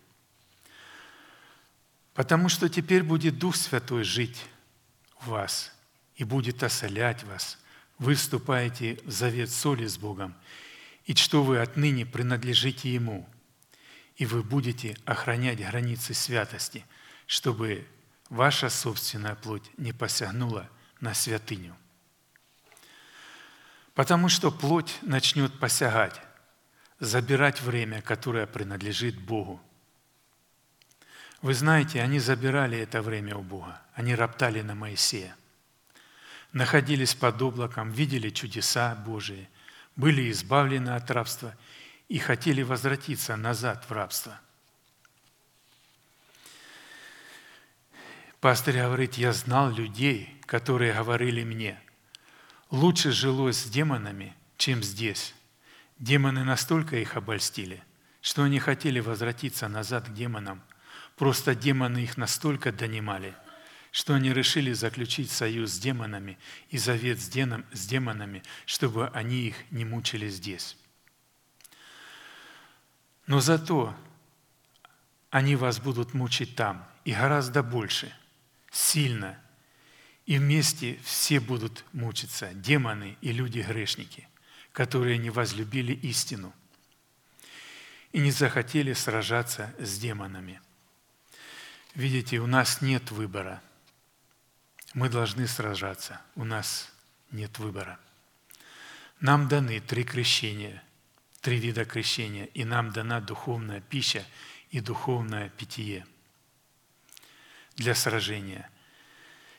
[2.18, 4.44] Потому что теперь будет Дух Святой жить
[5.22, 5.72] в вас
[6.18, 7.58] и будет осолять вас.
[7.98, 10.36] Вы вступаете в завет соли с Богом–
[11.08, 13.28] и что вы отныне принадлежите Ему,
[14.18, 16.86] и вы будете охранять границы святости,
[17.26, 17.88] чтобы
[18.30, 21.76] ваша собственная плоть не посягнула на святыню.
[23.94, 26.22] Потому что плоть начнет посягать,
[27.00, 29.62] забирать время, которое принадлежит Богу.
[31.42, 35.36] Вы знаете, они забирали это время у Бога, они роптали на Моисея,
[36.52, 39.50] находились под облаком, видели чудеса Божии–
[39.98, 41.54] были избавлены от рабства
[42.08, 44.40] и хотели возвратиться назад в рабство.
[48.40, 51.82] Пастор говорит, я знал людей, которые говорили мне,
[52.70, 55.34] лучше жилось с демонами, чем здесь.
[55.98, 57.84] Демоны настолько их обольстили,
[58.22, 60.62] что они хотели возвратиться назад к демонам.
[61.18, 63.36] Просто демоны их настолько донимали–
[63.98, 66.38] что они решили заключить союз с демонами
[66.70, 70.78] и завет с, демонами, чтобы они их не мучили здесь.
[73.26, 73.96] Но зато
[75.32, 78.14] они вас будут мучить там, и гораздо больше,
[78.72, 79.40] сильно,
[80.28, 84.28] и вместе все будут мучиться, демоны и люди-грешники,
[84.74, 86.54] которые не возлюбили истину
[88.12, 90.62] и не захотели сражаться с демонами.
[91.98, 93.62] Видите, у нас нет выбора–
[94.98, 96.20] мы должны сражаться.
[96.36, 96.92] У нас
[97.30, 98.00] нет выбора.
[99.20, 100.84] Нам даны три крещения,
[101.40, 104.26] три вида крещения, и нам дана духовная пища
[104.72, 106.04] и духовное питье
[107.76, 108.72] для сражения.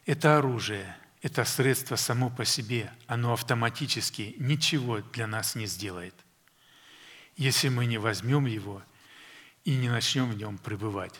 [0.06, 6.14] Это оружие, это средство само по себе, оно автоматически ничего для нас не сделает,
[7.36, 8.82] если мы не возьмем его
[9.64, 11.14] и не начнем в нем пребывать.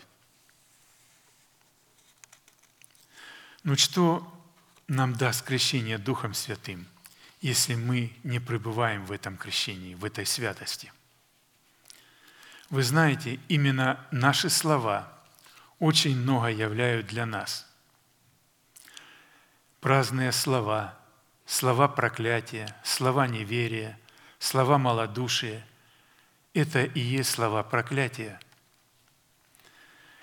[3.65, 4.27] Но что
[4.87, 6.87] нам даст крещение Духом Святым,
[7.41, 10.93] если мы не пребываем в этом крещении, в этой святости?
[12.71, 15.13] Вы знаете, именно наши слова
[15.79, 17.67] очень много являют для нас.
[19.81, 20.99] Праздные слова,
[21.47, 23.99] слова проклятия, слова неверия,
[24.39, 25.65] слова малодушия–
[26.55, 28.41] это и есть слова проклятия.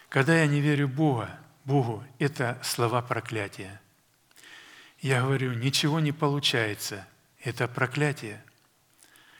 [0.09, 3.81] Когда я не верю Бога, Богу– это слова проклятия.
[4.99, 7.07] Я говорю, ничего не получается,
[7.41, 8.43] это проклятие.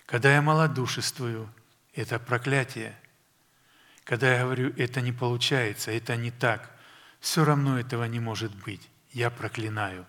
[0.07, 1.47] Когда я малодушествую,
[1.93, 2.97] это проклятие.
[4.03, 6.76] Когда я говорю, это не получается, это не так,
[7.19, 10.05] все равно этого не может быть, я проклинаю.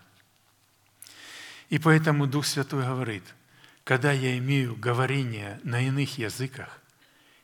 [1.69, 3.23] И поэтому Дух Святой говорит,
[3.83, 6.81] когда я имею говорение на иных языках,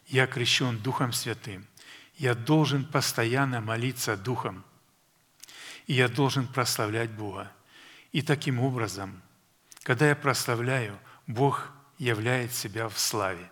[0.07, 1.65] я крещен Духом Святым,
[2.23, 4.63] я должен постоянно молиться Духом,
[5.87, 7.51] и я должен прославлять Бога.
[8.13, 9.21] И таким образом,
[9.81, 10.97] когда я прославляю,
[11.27, 13.51] Бог являет себя в славе.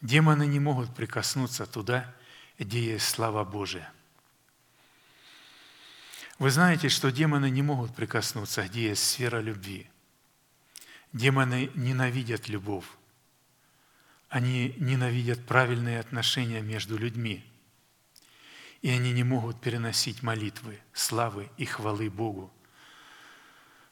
[0.00, 2.14] Демоны не могут прикоснуться туда,
[2.60, 3.92] где есть слава Божия.
[6.38, 9.90] Вы знаете, что демоны не могут прикоснуться, где есть сфера любви.
[11.12, 12.86] Демоны ненавидят любовь.
[14.32, 17.44] Они ненавидят правильные отношения между людьми.
[18.80, 22.52] И они не могут переносить молитвы, славы и хвалы Богу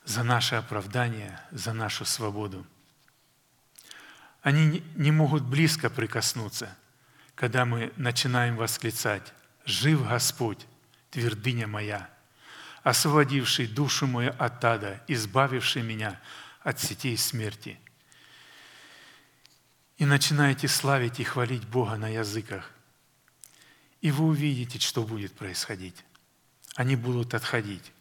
[0.05, 2.67] за наше оправдание, за нашу свободу.
[4.43, 6.77] Они не могут близко прикоснуться
[7.41, 9.33] когда мы начинаем восклицать
[9.65, 10.67] «Жив Господь,
[11.11, 12.11] твердыня моя,
[12.83, 16.21] освободивший душу мою от ада, избавивший меня
[16.63, 17.81] от сетей смерти».
[20.01, 22.71] И начинаете славить и хвалить Бога на языках.
[24.01, 26.07] И вы увидите, что будет происходить.
[26.75, 27.93] Они будут отходить.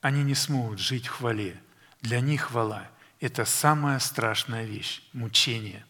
[0.00, 1.60] Они не смогут жить в хвале.
[2.00, 2.90] Для них хвала–
[3.20, 5.84] это самая страшная вещь– мучение.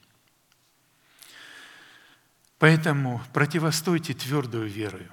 [2.58, 5.12] Поэтому противостойте твердую верою.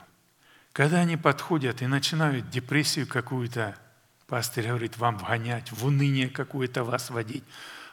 [0.73, 3.77] Когда они подходят и начинают депрессию какую-то,
[4.25, 7.43] пастырь говорит, вам вгонять, в уныние какое-то вас водить,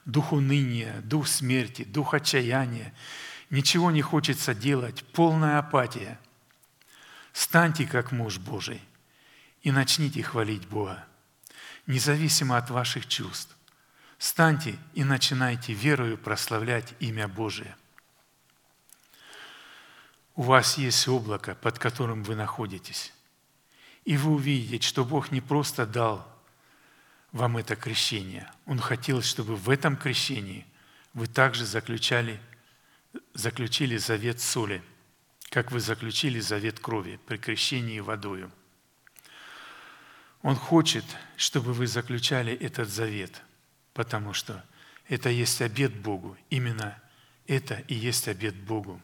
[0.04, 2.94] дух уныния, дух смерти, дух отчаяния,
[3.50, 6.18] ничего не хочется делать, полная апатия.
[7.32, 8.80] Станьте как муж Божий
[9.62, 11.04] и начните хвалить Бога,
[11.86, 13.56] независимо от ваших чувств.
[14.18, 17.76] Станьте и начинайте верою прославлять имя Божие–
[20.36, 23.12] у вас есть облако, под которым вы находитесь.
[24.04, 26.26] И вы увидите, что Бог не просто дал
[27.34, 28.48] вам это крещение.
[28.64, 30.64] Он хотел, чтобы в этом крещении
[31.14, 32.40] вы также заключали,
[33.34, 34.82] заключили завет соли,
[35.50, 38.52] как вы заключили завет крови при крещении водою.
[40.42, 41.04] Он хочет,
[41.36, 43.42] чтобы вы заключали этот завет,
[43.94, 44.64] потому что
[45.08, 46.36] это есть обет Богу.
[46.50, 46.96] Именно
[47.48, 49.02] это и есть обет Богу.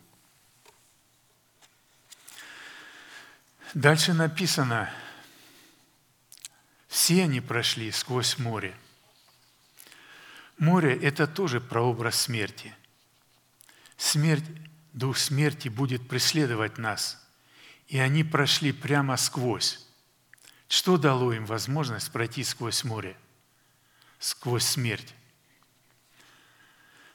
[3.74, 4.88] Дальше написано,
[6.90, 8.76] все они прошли сквозь море.
[10.58, 12.74] Море– это тоже прообраз смерти.
[13.96, 14.44] Смерть,
[14.92, 17.18] дух смерти будет преследовать нас,
[17.88, 19.86] и они прошли прямо сквозь.
[20.68, 23.16] Что дало им возможность пройти сквозь море,
[24.18, 25.14] сквозь смерть?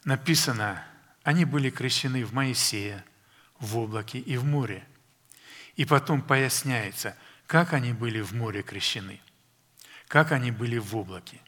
[0.05, 0.84] Написано,
[1.21, 3.05] они были крещены в Моисея,
[3.59, 4.88] в облаке и в море–
[5.76, 7.17] и потом поясняется,
[7.47, 9.21] как они были в море крещены,
[10.08, 11.41] как они были в облаке.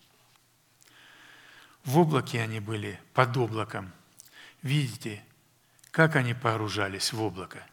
[1.83, 3.93] В облаке они были под облаком.
[4.61, 5.23] Видите,
[5.91, 7.65] как они погружались в облако.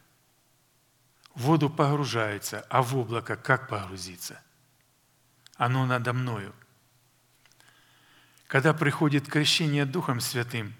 [1.33, 4.41] В воду погружаются, а в облако как погрузиться?
[5.57, 6.53] Оно надо мною.
[8.47, 10.73] Когда приходит крещение Духом Святым,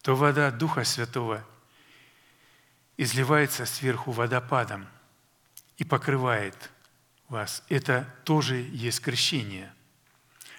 [0.00, 1.44] то вода Духа Святого
[2.96, 4.88] изливается сверху водопадом
[5.76, 6.70] и покрывает
[7.32, 7.64] вас.
[7.68, 9.72] Это тоже есть крещение.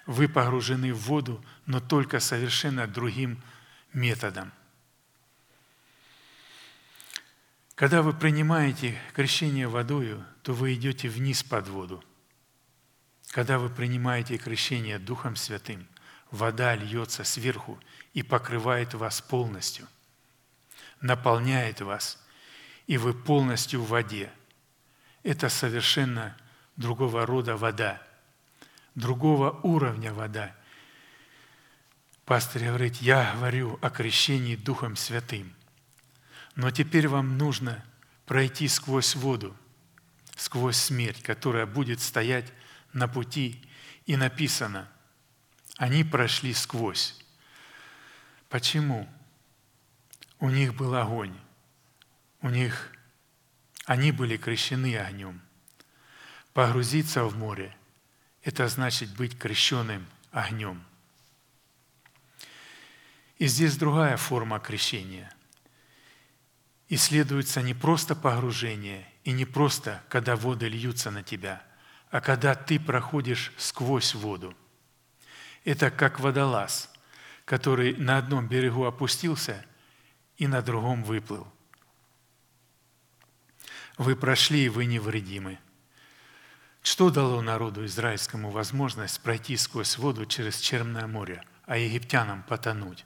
[0.05, 3.41] Вы погружены в воду, но только совершенно другим
[3.93, 4.51] методом.
[7.75, 12.03] Когда вы принимаете крещение водою, то вы идете вниз под воду.
[13.29, 15.87] Когда вы принимаете крещение Духом Святым,
[16.29, 17.79] вода льется сверху
[18.13, 19.87] и покрывает вас полностью,
[20.99, 22.19] наполняет вас–
[22.87, 24.31] и вы полностью в воде.
[25.23, 26.35] Это совершенно
[26.75, 28.01] другого рода вода,
[28.95, 30.55] другого уровня вода.
[32.25, 35.53] Пастор говорит, я говорю о крещении Духом Святым.
[36.55, 37.83] Но теперь вам нужно
[38.25, 39.55] пройти сквозь воду,
[40.35, 42.51] сквозь смерть, которая будет стоять
[42.93, 43.61] на пути.
[44.05, 44.87] И написано,
[45.77, 47.19] они прошли сквозь.
[48.49, 49.09] Почему?
[50.39, 51.35] У них был огонь
[52.43, 52.91] у них,
[53.85, 55.41] они были крещены огнем.
[56.53, 57.75] Погрузиться в море–
[58.43, 60.83] это значит быть крещенным огнем.
[63.37, 65.33] И здесь другая форма крещения.
[66.89, 71.63] Исследуется не просто погружение и не просто, когда воды льются на тебя,
[72.11, 74.55] а когда ты проходишь сквозь воду.
[75.63, 76.91] Это как водолаз,
[77.45, 79.65] который на одном берегу опустился
[80.37, 81.47] и на другом выплыл–
[83.97, 85.59] вы прошли, и вы невредимы.
[86.83, 93.05] Что дало народу израильскому возможность пройти сквозь воду через Черное море, а египтянам потонуть?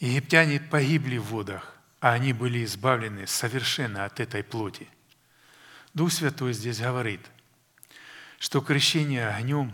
[0.00, 4.88] Египтяне погибли в водах, а они были избавлены совершенно от этой плоти.
[5.94, 7.20] Дух Святой здесь говорит,
[8.38, 9.72] что крещение огнем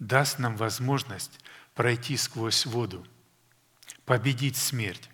[0.00, 1.40] даст нам возможность
[1.74, 3.06] пройти сквозь воду,
[4.04, 5.08] победить смерть.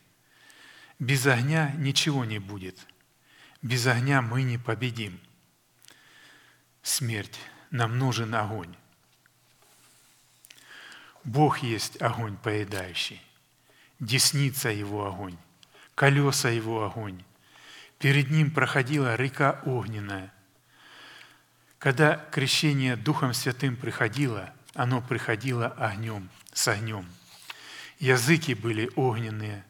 [0.99, 2.79] Без огня ничего не будет–
[3.63, 5.21] без огня мы не победим.
[6.83, 7.39] Смерть.
[7.71, 8.75] Нам нужен огонь.
[11.25, 13.23] Бог есть огонь поедающий.
[14.01, 15.37] Десница Его огонь.
[15.95, 17.23] Колеса Его огонь.
[17.99, 20.33] Перед Ним проходила река огненная.
[21.79, 27.07] Когда крещение Духом Святым приходило, оно приходило огнем, с огнем.
[27.99, 29.65] Языки были огненные.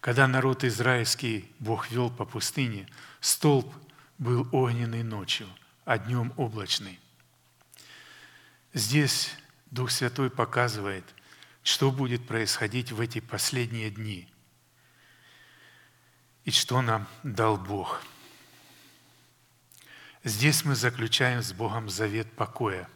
[0.00, 2.88] Когда народ израильский Бог вел по пустыне,
[3.20, 3.72] столб
[4.18, 5.48] был огненный ночью,
[5.84, 7.00] а днем облачный.
[8.72, 9.34] Здесь
[9.70, 11.04] Дух Святой показывает,
[11.62, 14.28] что будет происходить в эти последние дни
[16.44, 18.02] и что нам дал Бог.
[20.24, 22.88] Здесь мы заключаем с Богом завет покоя.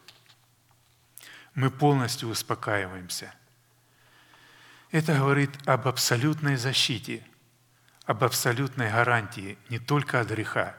[1.54, 3.34] Мы полностью успокаиваемся.
[4.90, 7.26] Это говорит об абсолютной защите,
[8.04, 10.78] об абсолютной гарантии не только от греха,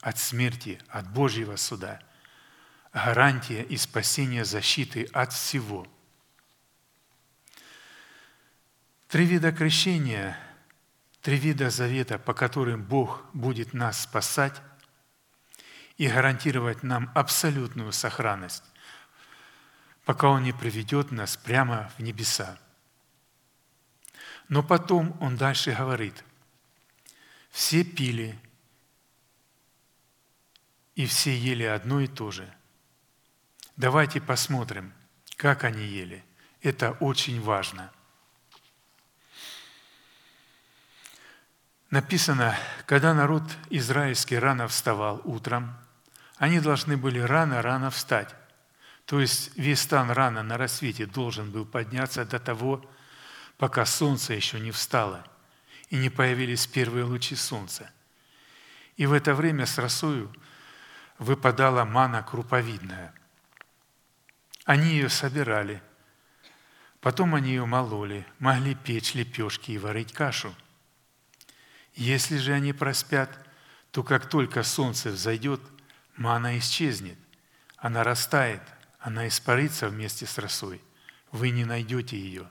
[0.00, 2.00] от смерти, от Божьего суда,
[2.92, 5.86] гарантия и спасение защиты от всего.
[9.08, 10.38] Три вида крещения,
[11.22, 14.60] три вида завета, по которым Бог будет нас спасать
[15.96, 18.64] и гарантировать нам абсолютную сохранность,
[20.04, 22.58] пока Он не приведет нас прямо в небеса.
[24.48, 26.24] Но потом Он дальше говорит,
[27.50, 28.38] все пили
[30.96, 32.52] и все ели одно и то же.
[33.76, 34.92] Давайте посмотрим,
[35.36, 36.24] как они ели.
[36.62, 37.92] Это очень важно.
[41.90, 45.76] Написано, когда народ израильский рано вставал утром,
[46.38, 48.34] они должны были рано-рано встать.
[49.04, 52.84] То есть весь стан рано на рассвете должен был подняться до того,
[53.58, 55.24] пока солнце еще не встало
[55.90, 57.90] и не появились первые лучи солнца.
[58.96, 60.34] И в это время с росою
[61.18, 63.14] выпадала мана круповидная.
[64.64, 65.82] Они ее собирали,
[67.00, 70.54] потом они ее мололи, могли печь лепешки и варить кашу.
[71.94, 73.30] Если же они проспят,
[73.90, 75.60] то как только солнце взойдет,
[76.16, 77.18] мана исчезнет,
[77.76, 78.62] она растает,
[78.98, 80.82] она испарится вместе с росой,
[81.30, 82.48] вы не найдете ее.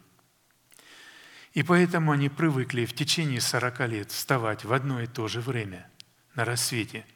[1.53, 5.89] И поэтому они привыкли в течение сорока лет вставать в одно и то же время,
[6.33, 7.05] на рассвете–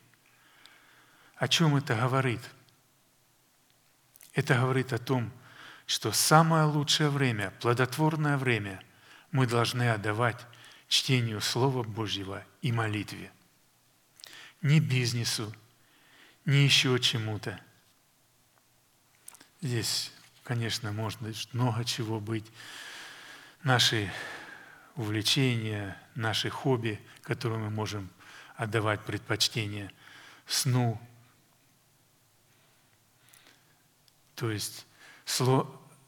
[1.39, 2.41] о чем это говорит?
[4.33, 5.31] Это говорит о том,
[5.85, 8.83] что самое лучшее время, плодотворное время
[9.31, 10.37] мы должны отдавать
[10.89, 13.31] чтению Слова Божьего и молитве.
[14.61, 15.55] Не бизнесу,
[16.43, 17.59] не еще чему-то.
[19.61, 20.11] Здесь,
[20.43, 22.45] конечно, можно много чего быть.
[23.63, 24.11] Наши
[24.95, 28.09] увлечения, наши хобби, которым мы можем
[28.57, 29.89] отдавать предпочтение
[30.45, 30.99] сну,
[34.39, 34.87] то есть,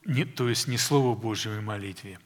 [0.06, 2.18] не, то есть не Слову Божьему и молитве.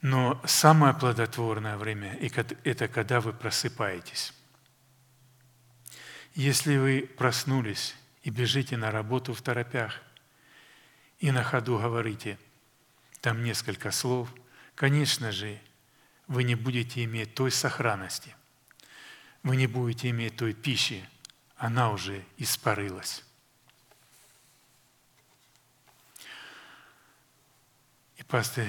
[0.00, 2.16] Но самое плодотворное время–
[2.64, 4.32] это когда вы просыпаетесь.
[6.34, 10.00] Если вы проснулись и бежите на работу в торопях,
[11.18, 12.38] и на ходу говорите
[13.20, 14.32] там несколько слов,
[14.76, 15.60] конечно же,
[16.28, 18.36] вы не будете иметь той сохранности,
[19.42, 21.04] вы не будете иметь той пищи,
[21.56, 23.24] она уже испарилась.
[28.30, 28.68] Пастор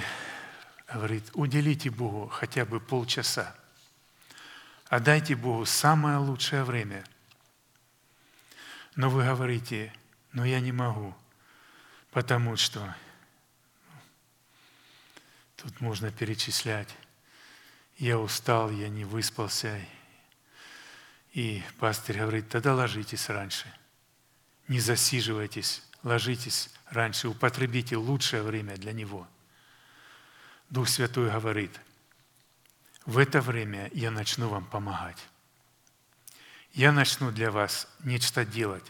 [0.91, 3.55] говорит, уделите Богу хотя бы полчаса.
[4.88, 7.05] Отдайте Богу самое лучшее время.
[8.95, 9.93] Но вы говорите,
[10.32, 11.16] но я не могу,
[12.09, 12.95] потому что
[15.57, 16.89] тут можно перечислять.
[17.97, 19.80] Я устал, я не выспался.
[21.34, 23.72] И пастор говорит, тогда ложитесь раньше.
[24.68, 29.28] Не засиживайтесь, ложитесь раньше, употребите лучшее время для него–
[30.72, 31.80] Дух Святой говорит,
[33.06, 35.18] в это время я начну вам помогать.
[36.72, 38.90] Я начну для вас нечто делать.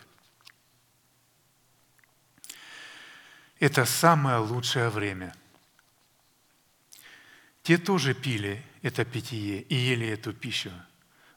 [3.60, 5.36] Это самое лучшее время.
[7.64, 10.72] Те тоже пили это питье и ели эту пищу,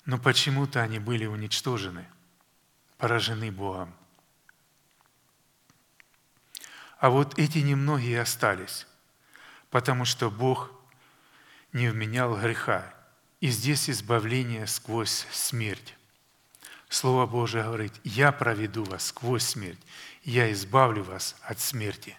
[0.05, 2.07] но почему-то они были уничтожены,
[2.99, 3.95] поражены Богом.
[6.99, 8.87] А вот эти немногие остались
[9.75, 10.71] потому что Бог
[11.73, 12.95] не вменял греха.
[13.41, 15.97] И здесь избавление сквозь смерть.
[16.89, 19.81] Слово Божие говорит, «Я проведу вас сквозь смерть,
[20.23, 22.17] я избавлю вас от смерти».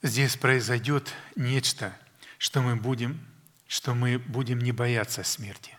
[0.00, 1.94] Здесь произойдет нечто,
[2.38, 3.20] что мы будем,
[3.68, 5.76] что мы будем не бояться смерти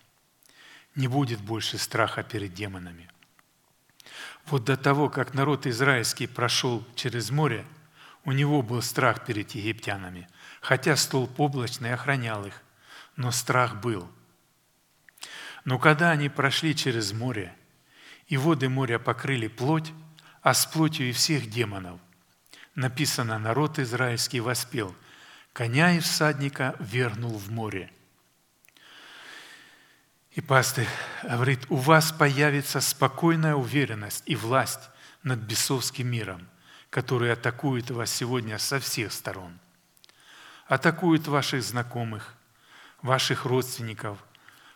[0.96, 3.10] не будет больше страха перед демонами.
[4.46, 7.66] Вот до того, как народ израильский прошел через море,
[8.26, 10.28] у него был страх перед египтянами,
[10.62, 12.62] хотя столб облачный охранял их,
[13.16, 14.10] но страх был.
[15.66, 17.56] Но когда они прошли через море,
[18.28, 19.92] и воды моря покрыли плоть,
[20.42, 22.00] а с плотью и всех демонов.
[22.76, 24.96] Написано, народ израильский воспел,
[25.54, 27.92] коня и всадника вернул в море.
[30.34, 30.88] И пастырь
[31.22, 34.90] говорит, у вас появится спокойная уверенность и власть
[35.22, 36.48] над бесовским миром,
[36.90, 39.60] который атакует вас сегодня со всех сторон.
[40.66, 42.34] Атакует ваших знакомых,
[43.04, 44.18] ваших родственников,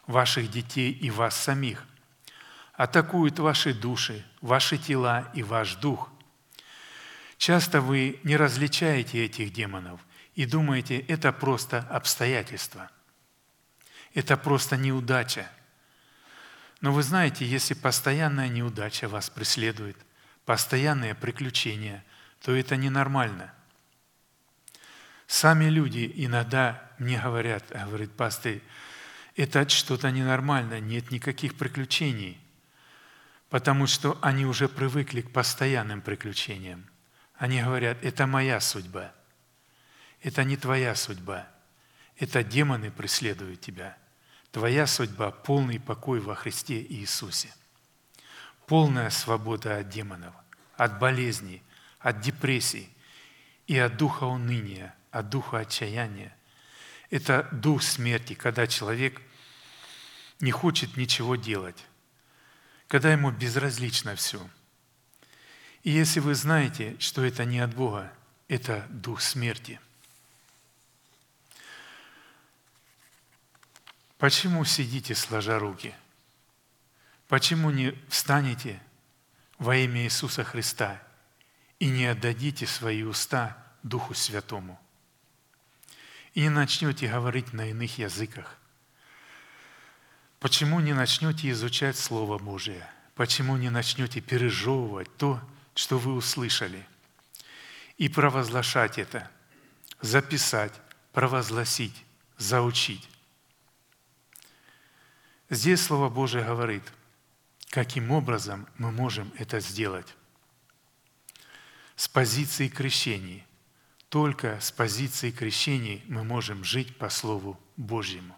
[0.06, 1.84] ваших детей и вас самих.
[2.74, 6.10] Атакует ваши души, ваши тела и ваш дух.
[7.40, 10.00] Часто вы не различаете этих демонов
[10.36, 12.92] и думаете, это просто обстоятельства.
[14.14, 15.50] Это просто неудача.
[16.82, 19.98] Но вы знаете, если постоянная неудача вас преследует,
[20.46, 22.04] постоянные приключения,
[22.42, 23.54] то это ненормально.
[25.28, 28.62] Сами люди иногда мне говорят, говорит пастырь,
[29.36, 32.40] это что-то ненормально, нет никаких приключений,
[33.50, 36.86] потому что они уже привыкли к постоянным приключениям.
[37.36, 39.14] Они говорят, это моя судьба,
[40.24, 41.48] это не твоя судьба,
[42.18, 43.98] это демоны преследуют тебя.
[44.52, 47.54] Твоя судьба– полный покой во Христе Иисусе.
[48.66, 50.34] Полная свобода от демонов,
[50.76, 51.62] от болезней,
[52.00, 52.90] от депрессий
[53.68, 56.36] и от духа уныния, от духа отчаяния.
[57.10, 59.22] Это дух смерти, когда человек
[60.40, 61.86] не хочет ничего делать,
[62.88, 64.46] когда ему безразлично все.
[65.84, 68.12] И если вы знаете, что это не от Бога,
[68.48, 69.80] это дух смерти.
[74.18, 75.94] Почему сидите сложа руки?
[77.28, 78.82] Почему не встанете
[79.58, 81.02] во имя Иисуса Христа
[81.80, 84.80] и не отдадите свои уста Духу Святому?
[86.34, 88.58] И не начнете говорить на иных языках–
[90.40, 92.88] Почему не начнете изучать Слово Божие?
[93.16, 95.42] Почему не начнете пережевывать то,
[95.74, 96.86] что вы услышали?
[97.98, 99.32] И провозглашать это,
[100.02, 100.74] записать,
[101.12, 102.06] провозгласить,
[102.38, 103.10] заучить.
[105.50, 106.84] Здесь Слово Божие говорит,
[107.70, 110.16] каким образом мы можем это сделать.
[111.96, 113.46] С позиции крещений.
[114.10, 118.38] Только с позиции крещений мы можем жить по Слову Божьему.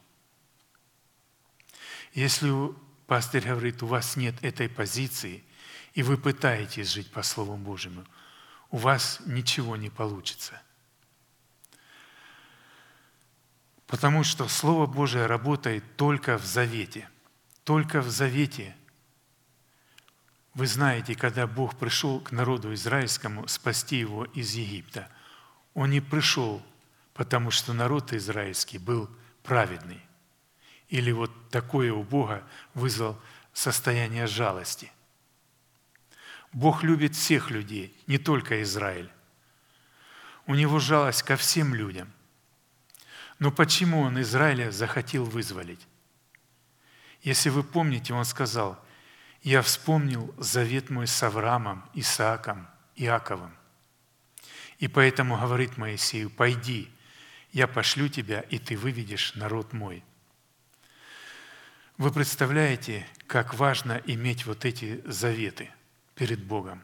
[2.14, 2.52] Если
[3.08, 5.44] пастырь говорит, у вас нет этой позиции,
[5.94, 8.06] и вы пытаетесь жить по Слову Божьему,
[8.70, 10.62] у вас ничего не получится.
[13.90, 17.10] Потому что Слово Божие работает только в завете.
[17.64, 18.76] Только в завете.
[20.54, 25.10] Вы знаете, когда Бог пришел к народу израильскому спасти его из Египта,
[25.74, 26.62] Он не пришел,
[27.16, 29.10] потому что народ израильский был
[29.42, 30.02] праведный
[30.90, 32.44] или вот такое у Бога
[32.76, 33.20] вызвал
[33.54, 34.92] состояние жалости.
[36.54, 39.10] Бог любит всех людей, не только Израиль.
[40.46, 42.12] У него жалость ко всем людям.
[43.40, 45.88] Но почему он Израиля захотел вызволить?
[47.22, 48.80] Если вы помните, он сказал,
[49.42, 53.56] «Я вспомнил завет мой с Авраамом, Исааком, Иаковом.
[54.80, 56.90] И поэтому говорит Моисею, «Пойди,
[57.52, 60.04] я пошлю тебя, и ты выведешь народ мой».
[61.98, 65.70] Вы представляете, как важно иметь вот эти заветы
[66.16, 66.82] перед Богом?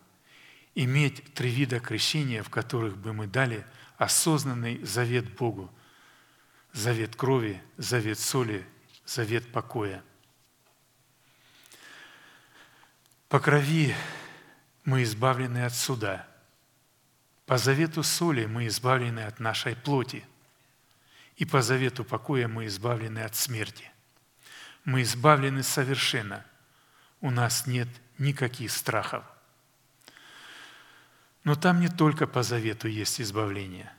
[0.76, 3.66] Иметь три вида крещения, в которых бы мы дали
[3.98, 5.72] осознанный завет Богу.
[6.76, 8.68] Завет крови, завет соли,
[9.06, 10.04] завет покоя.
[13.30, 13.96] По крови
[14.84, 16.28] мы избавлены от суда.
[17.46, 20.28] По завету соли мы избавлены от нашей плоти.
[21.38, 23.90] И по завету покоя мы избавлены от смерти.
[24.84, 26.46] Мы избавлены совершенно.
[27.22, 27.88] У нас нет
[28.18, 29.24] никаких страхов.
[31.46, 33.94] Но там не только по завету есть избавление.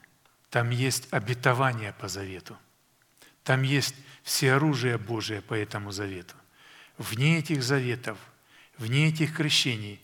[0.51, 2.59] Там есть обетование по завету.
[3.47, 6.35] Там есть все оружие Божие по этому завету.
[6.99, 8.19] Вне этих заветов,
[8.77, 10.03] вне этих крещений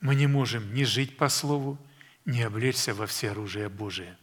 [0.00, 1.78] мы не можем ни жить по Слову,
[2.24, 4.16] ни облечься во все оружие Божие.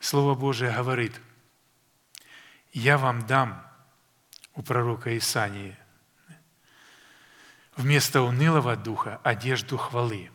[0.00, 1.20] Слово Божие говорит–
[2.72, 3.62] я вам дам
[4.54, 5.76] у пророка Исании
[7.76, 10.30] вместо унылого духа одежду хвалы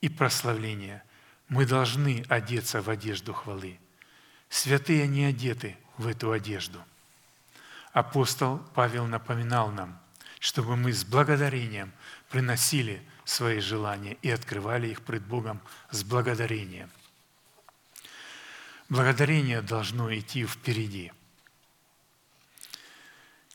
[0.00, 1.04] и прославления.
[1.48, 3.78] Мы должны одеться в одежду хвалы.
[4.48, 6.82] Святые не одеты в эту одежду.
[7.92, 9.98] Апостол Павел напоминал нам,
[10.40, 11.92] чтобы мы с благодарением
[12.30, 15.60] приносили свои желания и открывали их пред Богом
[15.90, 16.90] с благодарением.
[18.88, 21.12] Благодарение должно идти впереди–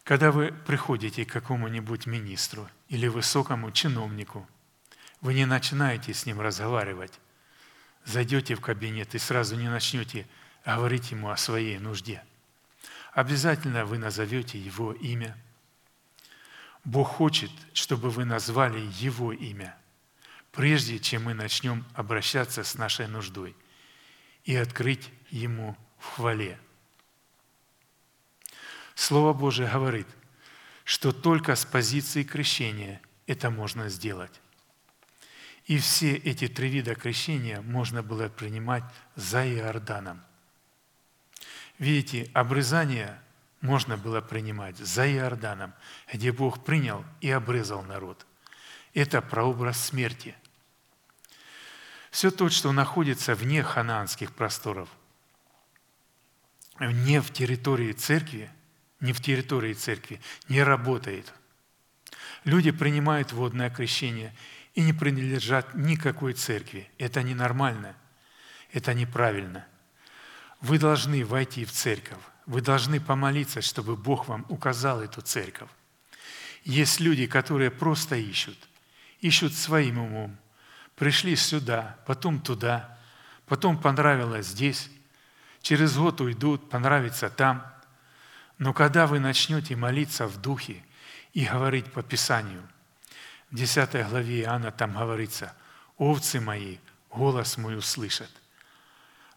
[0.04, 4.48] Когда вы приходите к какому-нибудь министру или высокому чиновнику,
[5.22, 7.14] вы не начинаете с ним разговаривать,
[8.04, 10.28] зайдете в кабинет и сразу не начнете
[10.66, 12.24] говорить ему о своей нужде.
[13.12, 15.38] Обязательно вы назовете его имя.
[16.84, 19.78] Бог хочет, чтобы вы назвали его имя,
[20.52, 23.56] прежде чем мы начнем обращаться с нашей нуждой
[24.44, 26.60] и открыть ему в хвале.
[28.96, 30.08] Слово Божие говорит,
[30.84, 34.42] что только с позиции крещения это можно сделать.
[35.66, 38.84] И все эти три вида крещения можно было принимать
[39.16, 40.22] за Иорданом.
[41.80, 43.20] Видите, обрезание
[43.62, 45.74] можно было принимать за Иорданом,
[46.12, 48.26] где Бог принял и обрезал народ.
[48.94, 50.36] Это прообраз смерти.
[52.12, 54.90] Все то, что находится вне ханаанских просторов,
[56.80, 58.50] не в территории церкви–
[59.04, 61.32] не в территории церкви, не работает.
[62.46, 64.34] Люди принимают водное крещение
[64.76, 66.90] и не принадлежат никакой церкви.
[66.98, 67.96] Это ненормально,
[68.72, 69.68] это неправильно.
[70.64, 72.18] Вы должны войти в церковь,
[72.48, 75.70] вы должны помолиться, чтобы Бог вам указал эту церковь.
[76.64, 78.58] Есть люди, которые просто ищут,
[79.20, 80.36] ищут своим умом.
[80.96, 82.98] Пришли сюда, потом туда,
[83.46, 84.90] потом понравилось здесь,
[85.62, 87.64] через год уйдут, понравится там–
[88.58, 90.84] но когда вы начнете молиться в духе
[91.34, 92.68] и говорить по Писанию,
[93.52, 95.54] в 10 главе Иоанна там говорится,
[95.98, 96.78] «Овцы мои
[97.10, 98.30] голос мой услышат».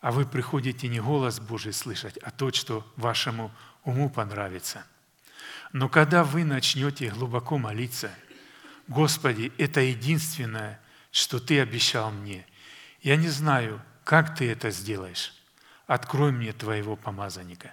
[0.00, 3.50] А вы приходите не голос Божий слышать, а то, что вашему
[3.84, 4.84] уму понравится.
[5.72, 8.10] Но когда вы начнете глубоко молиться,
[8.88, 12.46] «Господи, это единственное, что Ты обещал мне.
[13.02, 15.34] Я не знаю, как Ты это сделаешь.
[15.86, 17.72] Открой мне Твоего помазанника».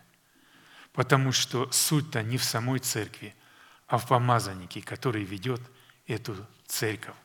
[0.92, 3.36] Потому что суть-то не в самой церкви,
[3.88, 5.62] а в помазаннике, который ведет
[6.08, 6.36] эту
[6.68, 7.16] церковь,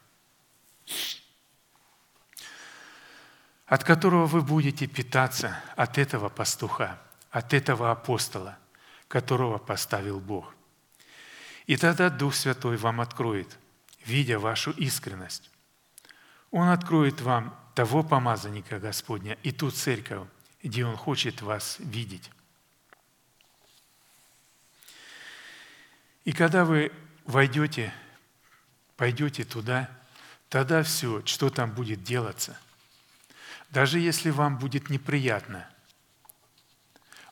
[3.68, 6.98] от которого вы будете питаться, от этого пастуха,
[7.30, 8.58] от этого апостола,
[9.08, 10.54] которого поставил Бог.
[11.66, 13.58] И тогда Дух Святой вам откроет,
[14.06, 15.50] видя вашу искренность.
[16.50, 20.26] Он откроет вам того помазанника Господня и ту церковь,
[20.62, 22.30] где Он хочет вас видеть.
[26.24, 26.90] И когда вы
[27.26, 27.92] войдете,
[28.96, 29.90] пойдете туда,
[30.48, 32.58] тогда все, что там будет делаться,
[33.70, 35.68] даже если вам будет неприятно,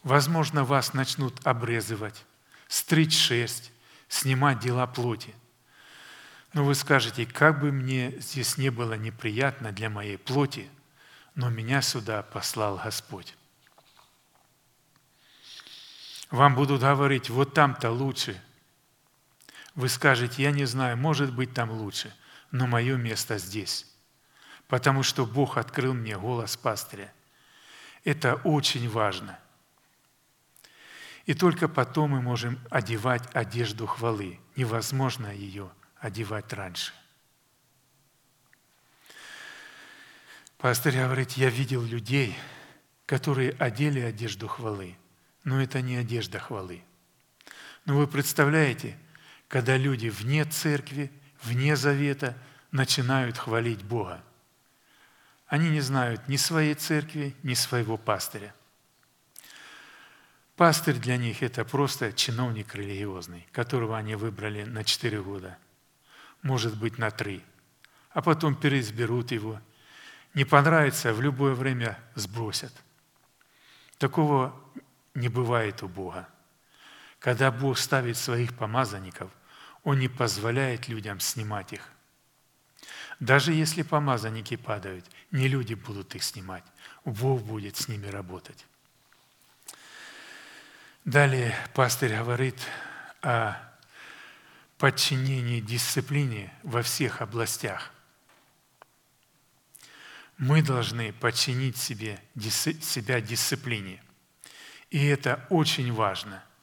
[0.03, 2.25] возможно, вас начнут обрезывать,
[2.69, 3.73] стричь шерсть,
[4.09, 5.35] снимать дела плоти.
[6.53, 10.71] Но вы скажете, как бы мне здесь не было неприятно для моей плоти,
[11.35, 13.37] но меня сюда послал Господь.
[16.31, 18.41] Вам будут говорить, вот там-то лучше–
[19.77, 22.13] вы скажете, я не знаю, может быть там лучше,
[22.51, 23.87] но мое место здесь,
[24.69, 27.13] потому что Бог открыл мне голос пастыря.
[28.05, 29.39] Это очень важно.
[31.25, 34.39] И только потом мы можем одевать одежду хвалы.
[34.55, 36.93] Невозможно ее одевать раньше.
[40.59, 42.37] Пастор говорит, я видел людей,
[43.07, 44.97] которые одели одежду хвалы,
[45.45, 46.83] но это не одежда хвалы.
[47.85, 48.97] Но вы представляете,
[49.49, 51.13] когда люди вне церкви,
[51.43, 52.37] вне завета
[52.73, 54.23] начинают хвалить Бога.
[55.47, 58.53] Они не знают ни своей церкви, ни своего пастыря.
[60.57, 65.59] Пастырь для них– это просто чиновник религиозный, которого они выбрали на четыре года,
[66.43, 67.45] может быть, на три,
[68.11, 69.61] а потом переизберут его.
[70.35, 72.73] Не понравится, в любое время сбросят.
[73.99, 74.59] Такого
[75.15, 76.29] не бывает у Бога.
[77.19, 79.31] Когда Бог ставит своих помазанников,
[79.85, 81.91] Он не позволяет людям снимать их.
[83.21, 86.65] Даже если помазанники падают, не люди будут их снимать,
[87.05, 88.67] Бог будет с ними работать.
[91.05, 92.59] Далее пастырь говорит
[93.23, 93.55] о
[94.79, 97.93] подчинении дисциплине во всех областях.
[100.37, 104.03] Мы должны подчинить себе, себя дисциплине.
[104.91, 106.45] И это очень важно–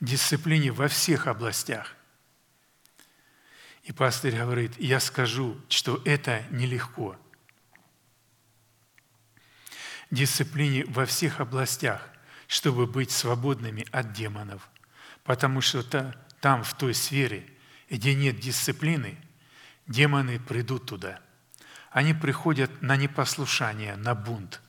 [0.00, 1.93] дисциплине во всех областях.
[3.84, 7.16] И пастырь говорит, я скажу, что это нелегко.
[10.10, 12.08] Дисциплине во всех областях,
[12.48, 14.68] чтобы быть свободными от демонов.
[15.22, 15.82] Потому что
[16.40, 17.46] там, в той сфере,
[17.90, 19.18] где нет дисциплины,
[19.86, 21.20] демоны придут туда.
[21.90, 24.62] Они приходят на непослушание, на бунт.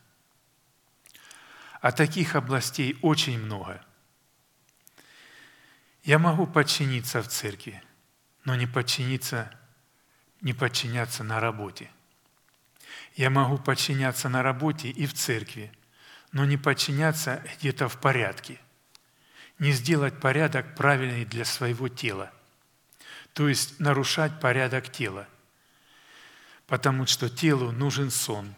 [1.79, 3.83] А таких областей очень много.
[6.03, 7.81] Я могу подчиниться в церкви,
[8.45, 9.51] но не подчиниться,
[10.41, 11.89] не подчиняться на работе.
[13.15, 15.71] Я могу подчиняться на работе и в церкви,
[16.31, 18.59] но не подчиняться где-то в порядке.
[19.57, 22.31] Не сделать порядок правильный для своего тела.
[23.33, 25.27] То есть нарушать порядок тела.
[26.67, 28.53] Потому что телу нужен сон,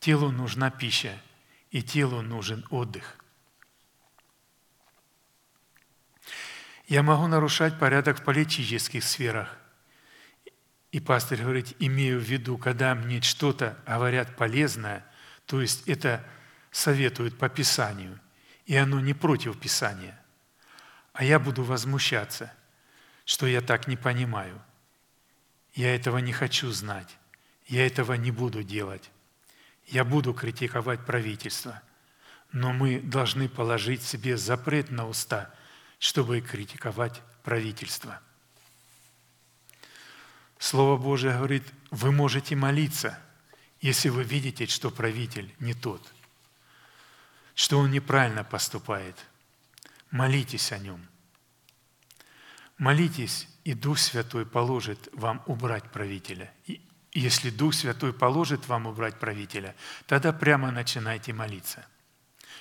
[0.00, 1.20] телу нужна пища,
[1.70, 3.15] и телу нужен отдых.
[6.86, 9.56] Я могу нарушать порядок в политических сферах.
[10.92, 15.04] И пастор говорит, имею в виду, когда мне что-то говорят полезное,
[15.46, 16.24] то есть это
[16.70, 18.20] советуют по Писанию,
[18.66, 20.18] и оно не против Писания,
[21.12, 22.52] а я буду возмущаться,
[23.24, 24.62] что я так не понимаю.
[25.74, 27.18] Я этого не хочу знать,
[27.66, 29.10] я этого не буду делать.
[29.86, 31.82] Я буду критиковать правительство,
[32.52, 35.52] но мы должны положить себе запрет на уста–
[36.06, 38.20] чтобы критиковать правительство.
[40.56, 43.18] Слово Божие говорит, вы можете молиться,
[43.80, 46.00] если вы видите, что правитель не тот,
[47.56, 49.16] что он неправильно поступает.
[50.12, 51.04] Молитесь о нем.
[52.78, 56.52] Молитесь, и Дух Святой положит вам убрать правителя.
[56.66, 56.80] И
[57.14, 59.74] если Дух Святой положит вам убрать правителя,
[60.06, 61.84] тогда прямо начинайте молиться–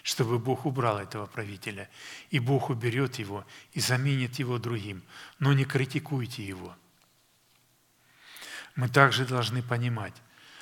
[0.05, 1.89] чтобы Бог убрал этого правителя.
[2.29, 5.01] И Бог уберет его и заменит его другим.
[5.39, 6.75] Но не критикуйте его.
[8.75, 10.13] Мы также должны понимать,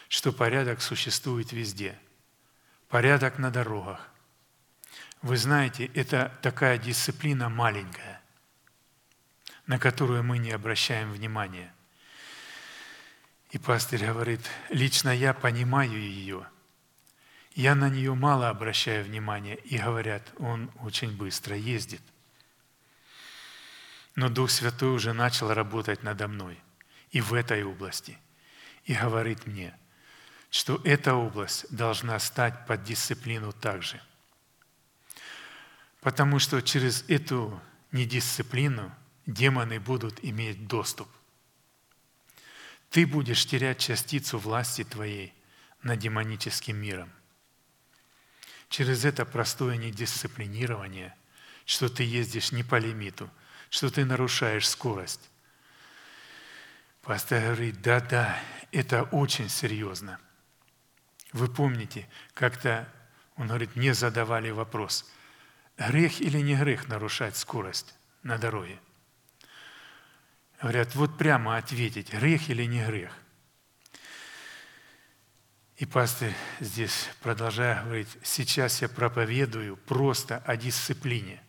[0.07, 1.99] что порядок существует везде.
[2.88, 4.07] Порядок на дорогах.
[5.22, 8.22] Вы знаете, это такая дисциплина маленькая,
[9.68, 11.76] на которую мы не обращаем внимания.
[13.52, 14.40] И пастырь говорит,
[14.70, 16.48] лично я понимаю ее–
[17.56, 22.02] я на нее мало обращаю внимания, и говорят, он очень быстро ездит.
[24.16, 26.60] Но Дух Святой уже начал работать надо мной
[27.12, 28.18] и в этой области,
[28.86, 29.78] и говорит мне,
[30.50, 34.02] что эта область должна стать под дисциплину также.
[36.02, 37.62] Потому что через эту
[37.92, 38.92] недисциплину
[39.26, 41.08] демоны будут иметь доступ.
[42.90, 45.34] Ты будешь терять частицу власти твоей
[45.84, 47.12] над демоническим миром–
[48.74, 51.14] через это простое недисциплинирование,
[51.64, 53.30] что ты ездишь не по лимиту,
[53.70, 55.30] что ты нарушаешь скорость.
[57.04, 58.36] Пастор говорит, да-да,
[58.72, 60.20] это очень серьезно.
[61.34, 62.91] Вы помните, как-то
[63.36, 65.06] он говорит, мне задавали вопрос,
[65.78, 67.94] грех или не грех нарушать скорость
[68.24, 68.80] на дороге?
[70.60, 73.16] Говорят, вот прямо ответить, грех или не грех.
[75.78, 81.41] И пастор здесь, продолжая, говорит, сейчас я проповедую просто о дисциплине,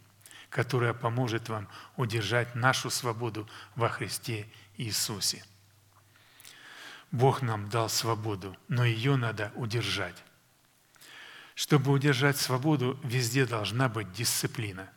[0.49, 4.49] которая поможет вам удержать нашу свободу во Христе
[4.79, 5.45] Иисусе.
[7.11, 10.17] Бог нам дал свободу, но ее надо удержать.
[11.55, 14.91] Чтобы удержать свободу, везде должна быть дисциплина.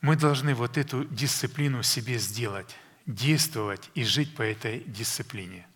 [0.00, 2.74] Мы должны вот эту дисциплину себе сделать,
[3.06, 5.68] действовать и жить по этой дисциплине.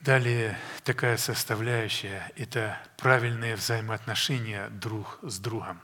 [0.00, 5.80] Далее такая составляющая– это правильные взаимоотношения друг с другом.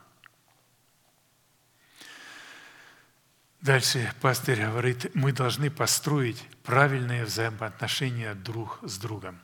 [3.60, 9.40] Дальше пастырь говорит, мы должны построить правильные взаимоотношения друг с другом.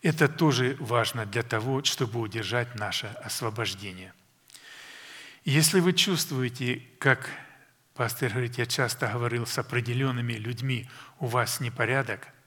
[0.00, 4.14] Это тоже важно для того, чтобы удержать наше освобождение.
[5.44, 7.30] Если вы чувствуете, как
[7.94, 10.88] пастор говорит, я часто говорил с определенными людьми,
[11.18, 12.28] у вас непорядок–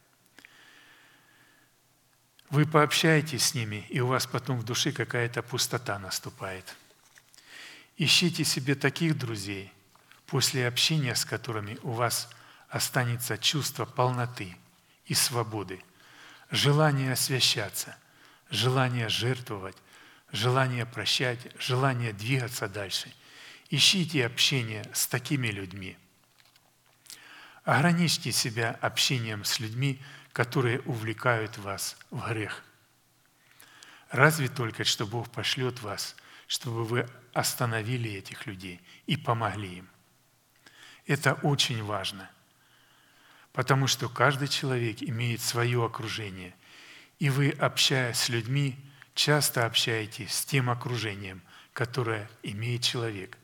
[2.51, 6.75] вы пообщаетесь с ними, и у вас потом в душе какая-то пустота наступает.
[7.97, 9.71] Ищите себе таких друзей,
[10.27, 12.29] после общения с которыми у вас
[12.67, 14.55] останется чувство полноты
[15.05, 15.81] и свободы,
[16.51, 17.95] желание освящаться,
[18.49, 19.77] желание жертвовать,
[20.33, 23.13] желание прощать, желание двигаться дальше.
[23.69, 25.97] Ищите общение с такими людьми.
[27.63, 30.01] Ограничьте себя общением с людьми,
[30.33, 32.63] которые увлекают вас в грех.
[34.09, 36.15] Разве только, что Бог пошлет вас,
[36.47, 39.89] чтобы вы остановили этих людей и помогли им.
[41.05, 42.29] Это очень важно,
[43.53, 46.53] потому что каждый человек имеет свое окружение,
[47.19, 48.77] и вы, общаясь с людьми,
[49.13, 51.41] часто общаетесь с тем окружением,
[51.73, 53.37] которое имеет человек.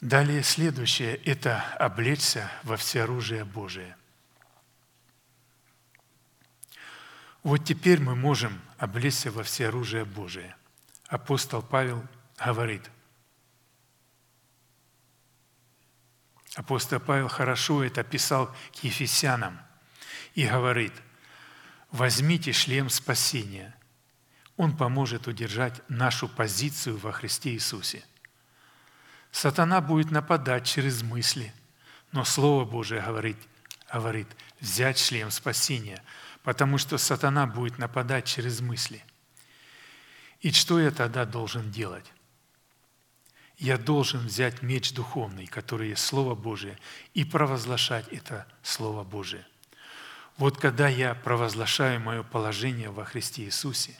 [0.00, 3.96] Далее следующее– это облечься во всеоружие Божие–
[7.42, 10.56] Вот теперь мы можем облечься во все оружие Божие.
[11.06, 12.04] Апостол Павел
[12.44, 12.90] говорит,
[16.54, 19.58] апостол Павел хорошо это писал к Ефесянам
[20.34, 20.92] и говорит,
[21.90, 23.74] возьмите шлем спасения.
[24.56, 28.04] Он поможет удержать нашу позицию во Христе Иисусе.
[29.30, 31.52] Сатана будет нападать через мысли,
[32.10, 33.38] но Слово Божие говорит,
[33.92, 34.28] говорит
[34.58, 36.02] взять шлем спасения–
[36.48, 39.04] потому что сатана будет нападать через мысли.
[40.40, 42.10] И что я тогда должен делать?
[43.58, 46.78] Я должен взять меч духовный, который есть Слово Божие,
[47.12, 49.46] и провозглашать это Слово Божие.
[50.38, 53.94] Вот когда я провозглашаю мое положение во Христе Иисусе,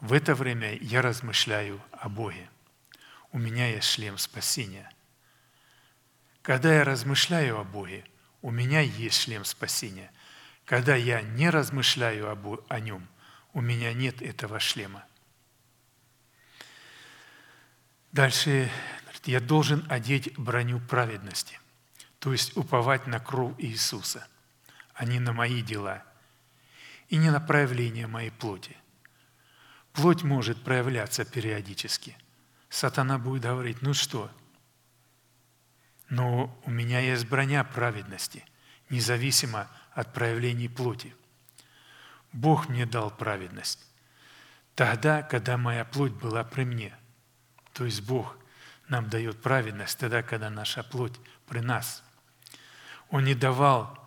[0.00, 2.50] в это время я размышляю о Боге.
[3.32, 4.92] У меня есть шлем спасения.
[6.42, 8.04] Когда я размышляю о Боге,
[8.42, 10.12] у меня есть шлем спасения–
[10.70, 13.08] когда я не размышляю об, о нем,
[13.54, 15.04] у меня нет этого шлема.
[18.12, 18.70] Дальше
[19.24, 21.58] я должен одеть броню праведности,
[22.20, 24.28] то есть уповать на кровь Иисуса,
[24.94, 26.04] а не на мои дела
[27.08, 28.76] и не на проявление моей плоти.
[29.92, 32.16] Плоть может проявляться периодически.
[32.68, 34.30] Сатана будет говорить, ну что,
[36.08, 38.44] но у меня есть броня праведности,
[38.88, 41.14] независимо от проявлений плоти.
[42.32, 43.86] Бог мне дал праведность.
[44.74, 46.96] Тогда, когда моя плоть была при мне.
[47.72, 48.36] То есть Бог
[48.88, 52.02] нам дает праведность тогда, когда наша плоть при нас.
[53.10, 53.98] Он не давал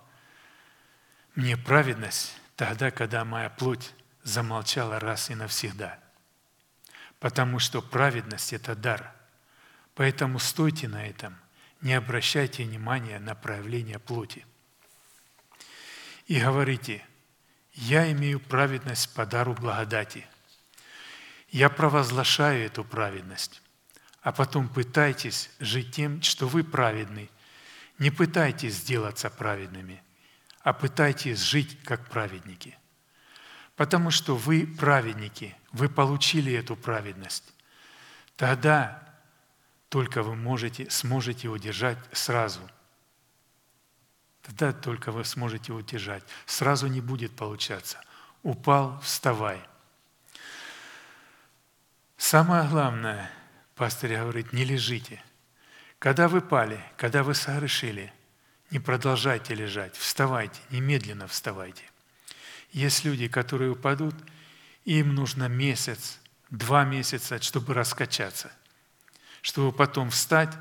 [1.36, 3.94] мне праведность тогда, когда моя плоть
[4.24, 6.00] замолчала раз и навсегда.
[7.20, 9.14] Потому что праведность– это дар.
[9.96, 11.38] Поэтому стойте на этом,
[11.82, 14.46] не обращайте внимания на проявление плоти–
[16.28, 17.06] и говорите,
[17.74, 20.26] я имею праведность по дару благодати.
[21.50, 23.62] Я провозглашаю эту праведность.
[24.22, 27.30] А потом пытайтесь жить тем, что вы праведны.
[28.00, 30.02] Не пытайтесь сделаться праведными,
[30.62, 32.78] а пытайтесь жить как праведники.
[33.76, 37.54] Потому что вы праведники, вы получили эту праведность.
[38.38, 39.04] Тогда
[39.90, 42.62] только вы можете, сможете удержать сразу–
[44.44, 46.24] Тогда только вы сможете удержать.
[46.46, 48.00] Сразу не будет получаться.
[48.44, 49.60] Упал, вставай.
[52.18, 53.32] Самое главное,
[53.76, 55.24] пастор говорит, не лежите.
[55.98, 58.14] Когда вы пали, когда вы согрешили,
[58.70, 61.84] не продолжайте лежать, вставайте, немедленно вставайте.
[62.72, 64.16] Есть люди, которые упадут,
[64.84, 68.52] им нужно месяц, два месяца, чтобы раскачаться,
[69.42, 70.54] чтобы потом встать,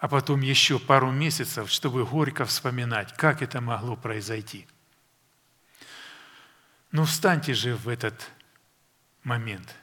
[0.00, 4.66] а потом еще пару месяцев, чтобы горько вспоминать, как это могло произойти.
[6.92, 8.30] Ну встаньте же в этот
[9.24, 9.74] момент.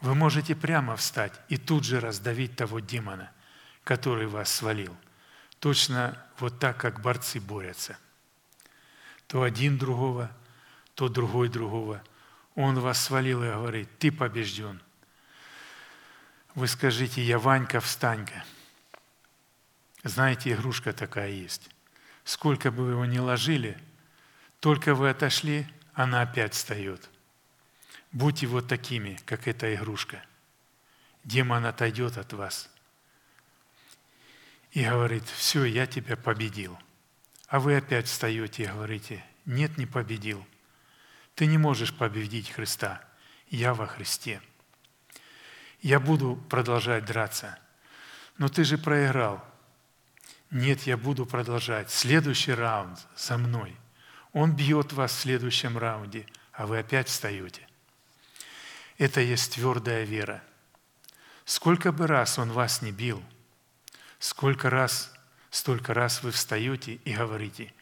[0.00, 3.32] Вы можете прямо встать и тут же раздавить того демона,
[3.82, 4.96] который вас свалил.
[5.58, 7.98] Точно вот так, как борцы борются.
[9.26, 10.30] То один другого,
[10.94, 12.02] то другой другого.
[12.54, 14.80] Он вас свалил и говорит, ты побежден.
[16.54, 18.44] Вы скажите, я Ванька, встань-ка.
[20.04, 21.70] Знаете, игрушка такая есть.
[22.24, 23.78] Сколько бы вы его ни ложили,
[24.60, 27.10] только вы отошли, она опять встает.
[28.12, 30.22] Будьте вот такими, как эта игрушка.
[31.24, 32.70] Демон отойдет от вас
[34.72, 36.78] и говорит, все, я тебя победил.
[37.48, 40.44] А вы опять встаете и говорите, нет, не победил.
[41.34, 43.02] Ты не можешь победить Христа.
[43.48, 44.42] Я во Христе.
[45.80, 47.58] Я буду продолжать драться.
[48.36, 49.44] Но ты же проиграл.
[50.50, 51.90] Нет, я буду продолжать.
[51.90, 53.76] Следующий раунд за мной.
[54.32, 57.66] Он бьет вас в следующем раунде, а вы опять встаете.
[58.98, 60.42] Это есть твердая вера.
[61.44, 63.22] Сколько бы раз он вас не бил,
[64.18, 65.12] сколько раз,
[65.50, 67.72] столько раз вы встаете и говорите,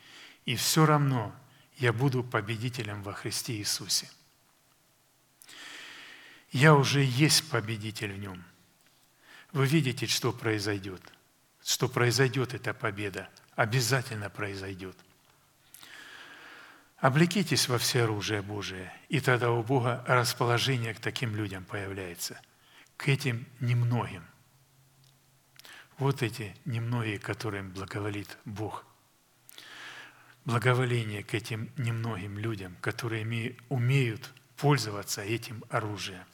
[0.44, 1.34] и все равно
[1.76, 4.08] я буду победителем во Христе Иисусе.
[6.50, 8.44] Я уже есть победитель в нем.
[9.52, 11.02] Вы видите, что произойдет–
[11.64, 13.28] что произойдет эта победа.
[13.54, 14.96] Обязательно произойдет.
[16.98, 22.40] Облекитесь во все оружие Божие, и тогда у Бога расположение к таким людям появляется,
[22.96, 24.24] к этим немногим.
[25.98, 28.84] Вот эти немногие, которым благоволит Бог.
[30.44, 36.24] Благоволение к этим немногим людям, которые умеют пользоваться этим оружием.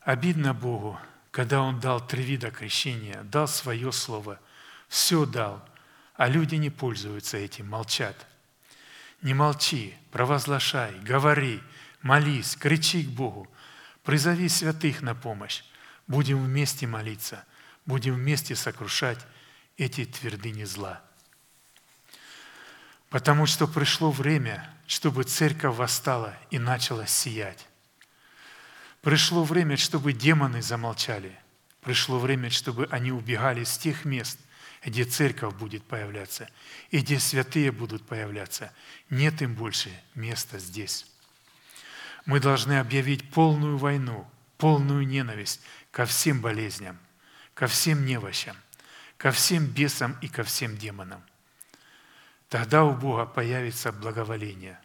[0.00, 0.98] Обидно Богу,
[1.34, 4.38] когда Он дал три вида крещения, дал свое слово,
[4.86, 5.68] все дал,
[6.14, 8.14] а люди не пользуются этим, молчат.
[9.20, 11.60] Не молчи, провозглашай, говори,
[12.02, 13.48] молись, кричи к Богу,
[14.04, 15.64] призови святых на помощь.
[16.06, 17.44] Будем вместе молиться,
[17.84, 19.18] будем вместе сокрушать
[19.76, 21.02] эти твердыни зла.
[23.10, 27.66] Потому что пришло время, чтобы церковь восстала и начала сиять.
[29.04, 31.38] Пришло время, чтобы демоны замолчали.
[31.82, 34.38] Пришло время, чтобы они убегали с тех мест,
[34.82, 36.48] где церковь будет появляться
[36.90, 38.72] и где святые будут появляться.
[39.10, 41.04] Нет им больше места здесь.
[42.24, 44.26] Мы должны объявить полную войну,
[44.56, 45.60] полную ненависть
[45.90, 46.98] ко всем болезням,
[47.52, 48.56] ко всем невощам,
[49.18, 51.22] ко всем бесам и ко всем демонам.
[52.48, 54.80] Тогда у Бога появится благоволение.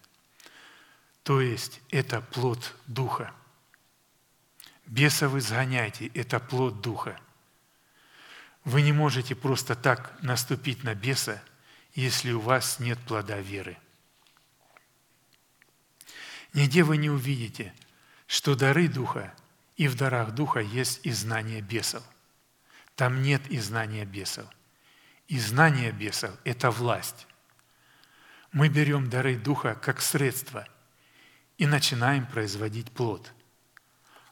[1.23, 3.33] То есть это плод Духа.
[4.90, 7.20] Бесов изгоняйте, это плод Духа.
[8.66, 11.44] Вы не можете просто так наступить на беса,
[11.94, 13.78] если у вас нет плода веры.
[16.53, 17.72] Нигде вы не увидите,
[18.26, 19.32] что дары Духа
[19.78, 22.03] и в дарах Духа есть и знание бесов.
[22.95, 24.48] Там нет и знания бесов.
[25.28, 27.28] И знание бесов– это власть.
[28.52, 30.68] Мы берем дары Духа как средство
[31.60, 33.32] и начинаем производить плод.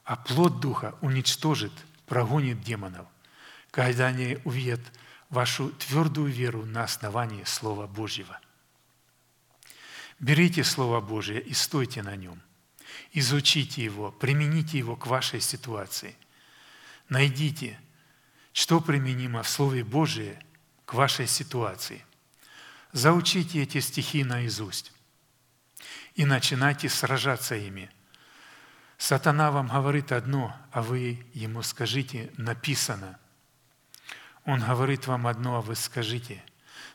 [0.08, 1.74] А плод Духа уничтожит,
[2.06, 3.06] прогонит демонов,
[3.72, 4.80] когда они увидят
[5.30, 8.40] вашу твердую веру на основании Слова Божьего.
[10.18, 12.42] Берите Слово Божье и стойте на нем.
[13.12, 16.16] Изучите его, примените его к вашей ситуации.
[17.10, 17.78] Найдите,
[18.54, 20.42] что применимо в Слове Божье
[20.86, 22.06] к вашей ситуации.
[22.94, 24.94] Заучите эти стихи наизусть
[26.16, 27.92] и начинайте сражаться ими.
[28.98, 33.20] Сатана вам говорит одно, а вы ему скажите «написано».
[34.44, 36.44] Он говорит вам одно, а вы скажите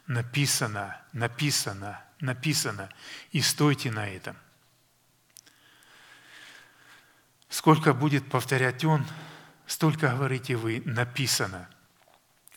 [0.06, 2.88] «написано, написано, написано»
[3.30, 4.36] и стойте на этом.
[7.48, 9.06] Сколько будет повторять он,
[9.66, 11.68] столько говорите вы «написано».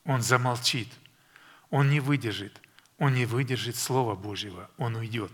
[0.06, 0.92] Он замолчит,
[1.70, 2.62] он не выдержит,
[2.98, 5.32] он не выдержит Слова Божьего, он уйдет.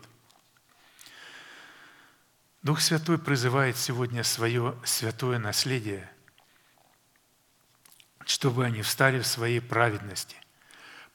[2.62, 6.08] Дух Святой призывает сегодня свое святое наследие,
[8.26, 10.36] чтобы они встали в своей праведности,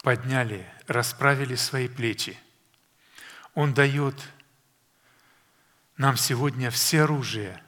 [0.02, 2.36] подняли, расправили свои плечи.
[3.54, 4.20] Он дает
[5.96, 7.62] нам сегодня все оружие,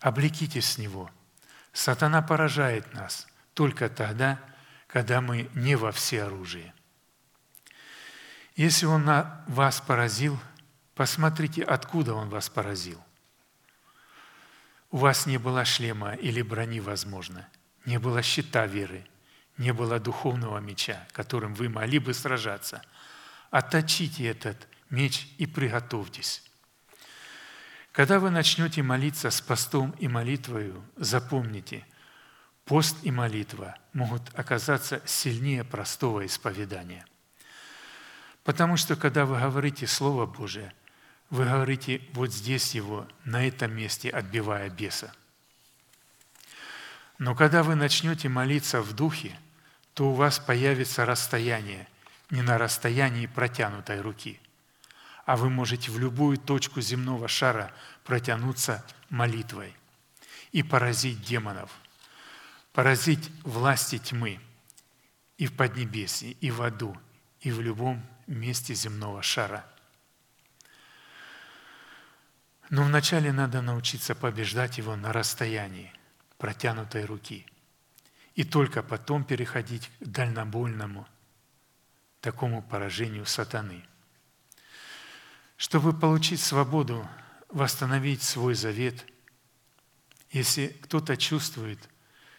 [0.00, 1.08] облекитесь с него.
[1.72, 4.40] Сатана поражает нас только тогда,
[4.88, 6.74] когда мы не во всеоружии.
[8.56, 9.04] Если Он
[9.46, 10.40] вас поразил,
[10.96, 13.00] посмотрите, откуда Он вас поразил.
[14.90, 17.48] У вас не было шлема или брони, возможно,
[17.84, 19.06] не было щита веры,
[19.58, 22.82] не было духовного меча, которым вы могли бы сражаться.
[23.50, 26.42] Отточите этот меч и приготовьтесь.
[27.92, 31.86] Когда вы начнете молиться с постом и молитвою, запомните,
[32.64, 37.06] пост и молитва могут оказаться сильнее простого исповедания–
[38.46, 40.72] Потому что когда вы говорите Слово Божие,
[41.30, 45.12] вы говорите вот здесь его, на этом месте, отбивая беса.
[47.18, 49.38] Но когда вы начнете молиться в духе,
[49.94, 51.88] то у вас появится расстояние,
[52.30, 54.38] не на расстоянии протянутой руки,
[55.24, 57.72] а вы можете в любую точку земного шара
[58.04, 59.74] протянуться молитвой
[60.52, 61.70] и поразить демонов,
[62.72, 64.40] поразить власти тьмы
[65.38, 66.96] и в Поднебесье, и в аду,
[67.40, 69.64] и в любом месте земного шара.
[72.70, 75.92] Но вначале надо научиться побеждать его на расстоянии
[76.38, 77.46] протянутой руки.
[78.34, 81.06] И только потом переходить к дальнобольному
[82.20, 83.84] такому поражению сатаны.
[85.56, 87.08] Чтобы получить свободу,
[87.48, 89.06] восстановить свой завет,
[90.30, 91.78] если кто-то чувствует,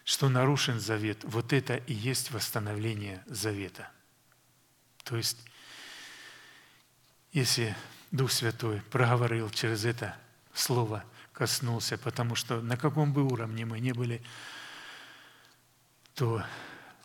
[0.04, 3.90] что нарушен завет, вот это и есть восстановление завета.
[5.04, 5.38] То есть
[7.32, 7.76] если
[8.10, 10.16] Дух Святой проговорил через это
[10.54, 14.22] слово, коснулся, потому что на каком бы уровне мы ни были,
[16.14, 16.42] то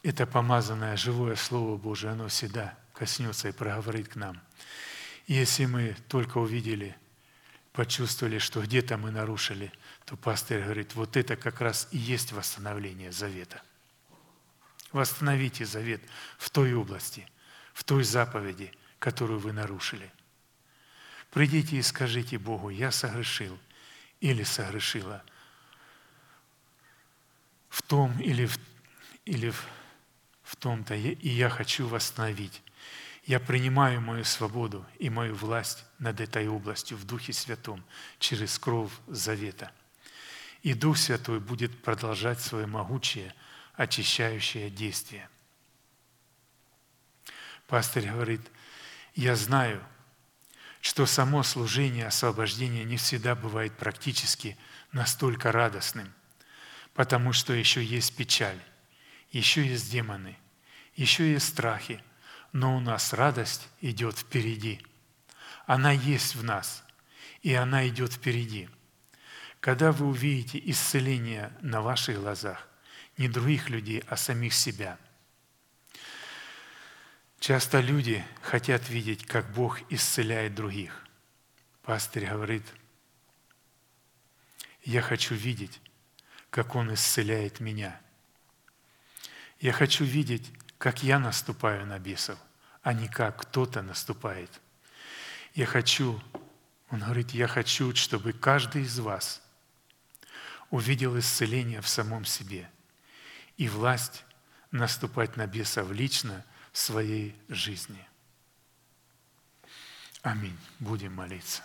[0.01, 4.39] это помазанное живое Слово Божие, оно всегда коснется и проговорит к нам.
[5.27, 6.95] Если мы только увидели,
[7.73, 9.71] почувствовали, что где-то мы нарушили,
[10.05, 13.61] то пастор говорит, вот это как раз и есть восстановление завета.
[14.91, 16.01] Восстановите завет
[16.37, 17.27] в той области,
[17.73, 20.11] в той заповеди, которую вы нарушили.
[21.33, 23.57] Придите и скажите Богу, я согрешил
[24.21, 25.23] или согрешила
[27.69, 28.59] в том или в,
[29.25, 29.65] или в,
[30.43, 32.61] в том-то, и я хочу восстановить.
[33.25, 37.83] Я принимаю мою свободу и мою власть над этой областью в Духе Святом
[38.19, 39.71] через кровь завета.
[40.61, 43.33] И Дух Святой будет продолжать свое могучее,
[43.73, 45.27] очищающее действие.
[47.65, 48.41] Пастырь говорит,
[49.15, 49.83] я знаю,
[50.83, 54.57] что само служение освобождения не всегда бывает практически
[54.91, 56.13] настолько радостным,
[56.93, 58.59] потому что еще есть печаль,
[59.31, 60.37] еще есть демоны,
[60.97, 62.03] еще есть страхи,
[62.51, 64.85] но у нас радость идет впереди.
[65.67, 66.83] Она есть в нас,
[67.43, 68.67] и она идет впереди.
[69.61, 72.67] Когда вы увидите исцеление на ваших глазах,
[73.17, 74.99] не других людей, а самих себя.
[77.43, 81.05] Часто люди хотят видеть, как Бог исцеляет других.
[81.81, 82.63] Пастырь говорит,
[84.83, 85.81] я хочу видеть,
[86.49, 87.99] как Он исцеляет меня.
[89.59, 92.39] Я хочу видеть, как я наступаю на бесов,
[92.81, 94.61] а не как кто-то наступает.
[95.53, 96.23] Я хочу,
[96.91, 99.41] он говорит, я хочу, чтобы каждый из вас
[100.69, 102.71] увидел исцеление в самом себе
[103.57, 104.23] и власть
[104.71, 108.05] наступать на бесов лично своей жизни.
[110.21, 110.57] Аминь.
[110.79, 111.63] Будем молиться.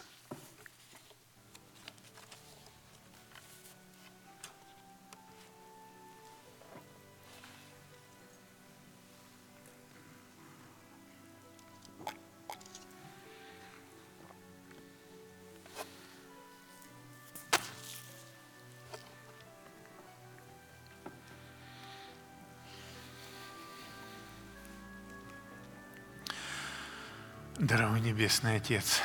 [27.68, 29.02] Дорогой Небесный Отец,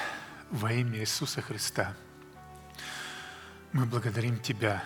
[0.50, 1.98] во имя Иисуса Христа,
[3.74, 4.86] мы благодарим Тебя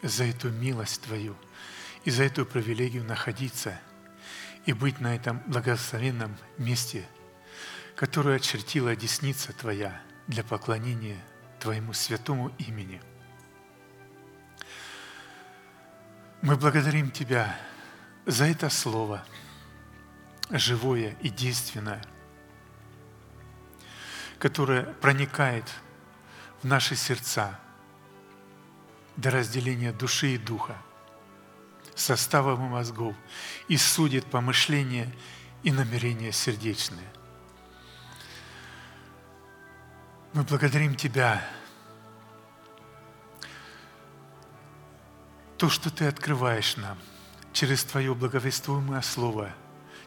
[0.00, 1.36] за эту милость Твою
[2.04, 3.80] и за эту привилегию находиться
[4.64, 7.04] и быть на этом благословенном месте,
[7.96, 11.18] которое очертила десница Твоя для поклонения
[11.58, 13.02] Твоему святому имени.
[16.42, 17.58] Мы благодарим Тебя
[18.24, 19.26] за это Слово,
[20.48, 22.00] живое и действенное–
[24.38, 25.64] которая проникает
[26.62, 27.58] в наши сердца
[29.16, 30.76] до разделения души и духа,
[31.94, 33.16] состава мозгов
[33.66, 35.12] и судит помышления
[35.64, 37.08] и намерения сердечные.
[40.32, 41.42] Мы благодарим Тебя
[45.56, 46.96] то, что Ты открываешь нам
[47.52, 49.50] через Твое благовествуемое Слово,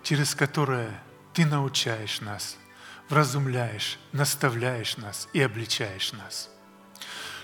[0.04, 1.04] через которое
[1.34, 2.58] Ты научаешь нас–
[3.10, 6.50] вразумляешь, наставляешь нас и обличаешь нас,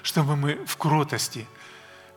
[0.04, 1.48] чтобы мы в кротости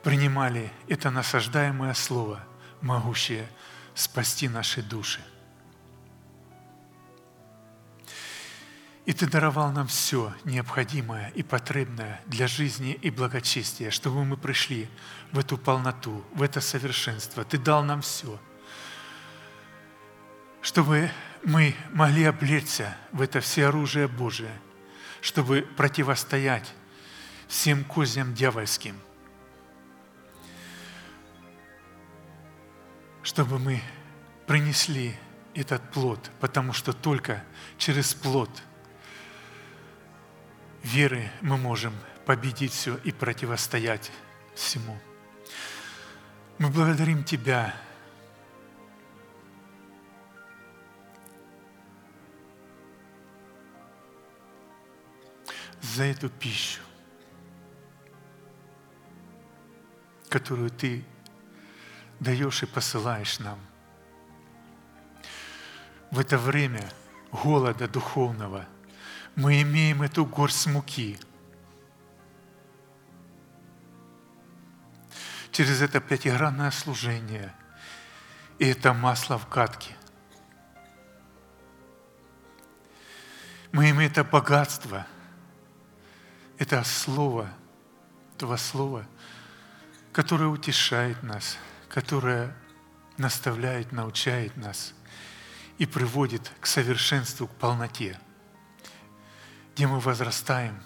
[0.02, 2.44] принимали это насаждаемое Слово,
[2.80, 3.48] могущее
[3.94, 5.20] спасти наши души.
[9.06, 14.88] И Ты даровал нам все необходимое и потребное для жизни и благочестия, чтобы мы пришли
[15.32, 17.44] в эту полноту, в это совершенство.
[17.44, 18.38] Ты дал нам все,
[20.62, 21.10] чтобы
[21.42, 24.52] мы могли облечься в это все оружие Божие,
[25.20, 26.72] чтобы противостоять
[27.48, 28.98] всем козням дьявольским,
[33.22, 33.82] чтобы мы
[34.46, 35.14] принесли
[35.54, 37.42] этот плод, потому что только
[37.76, 38.50] через плод
[40.82, 41.92] веры мы можем
[42.24, 44.10] победить все и противостоять
[44.54, 44.98] всему.
[46.58, 47.74] Мы благодарим Тебя
[55.80, 56.82] за эту пищу,
[60.28, 61.04] которую Ты
[62.18, 63.58] даешь и посылаешь нам.
[66.10, 66.90] В это время
[67.30, 68.66] голода духовного
[69.36, 71.18] мы имеем эту горсть муки.
[75.52, 77.54] Через это пятигранное служение
[78.58, 79.96] и это масло в катке.
[83.72, 85.06] Мы имеем это богатство–
[86.60, 87.50] это Слово,
[88.38, 89.06] Два Слова,
[90.12, 91.56] которое утешает нас,
[91.88, 92.54] которое
[93.16, 94.92] наставляет, научает нас
[95.78, 98.20] и приводит к совершенству, к полноте,
[99.74, 100.82] где мы возрастаем,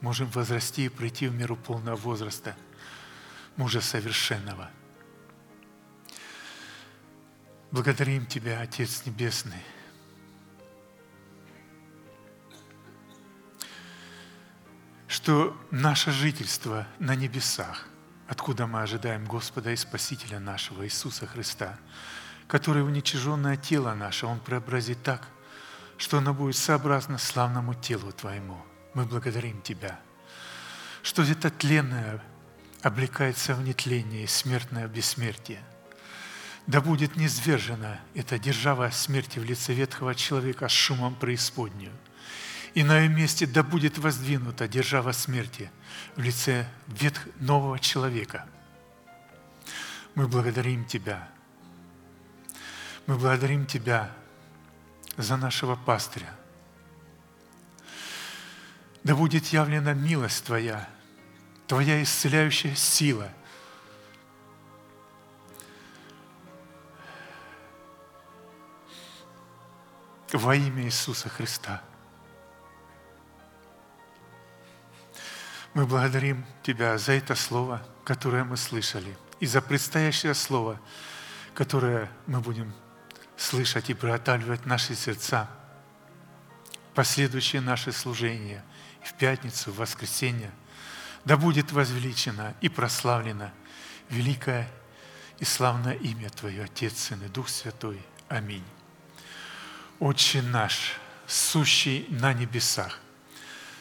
[0.00, 2.56] можем возрасти и прийти в меру полного возраста
[3.56, 4.70] мужа совершенного.
[7.72, 9.64] Благодарим Тебя, Отец Небесный,
[15.10, 17.88] что наше жительство на небесах,
[18.28, 21.76] откуда мы ожидаем Господа и Спасителя нашего Иисуса Христа,
[22.46, 25.26] который уничиженное тело наше Он преобразит так,
[25.98, 28.56] что оно будет сообразно славному телу Твоему.
[28.94, 29.98] Мы благодарим Тебя,
[31.02, 32.22] что это тленное
[32.80, 35.60] облекается в нетление и смертное в бессмертие.
[36.68, 41.92] Да будет низвержена эта держава смерти в лице ветхого человека с шумом преисподнюю.
[42.74, 45.70] И на ее месте да будет воздвинута держава смерти
[46.16, 48.46] в лице ветх нового человека.
[50.14, 51.28] Мы благодарим Тебя.
[53.06, 54.12] Мы благодарим Тебя
[55.16, 56.32] за нашего пастыря.
[59.02, 60.88] Да будет явлена милость Твоя,
[61.66, 63.32] Твоя исцеляющая сила–
[70.32, 71.82] во имя Иисуса Христа.
[75.72, 80.80] Мы благодарим Тебя за это слово, которое мы слышали, и за предстоящее слово,
[81.54, 82.74] которое мы будем
[83.36, 85.48] слышать и приготавливать наши сердца,
[86.94, 88.64] последующее наше служение
[89.02, 90.50] в пятницу, в воскресенье,
[91.24, 93.50] да будет возвеличено и прославлено
[94.08, 94.68] великое
[95.38, 98.02] и славное имя Твое, Отец, Сын и Дух Святой.
[98.28, 98.64] Аминь.
[100.00, 102.98] Отче наш, сущий на небесах,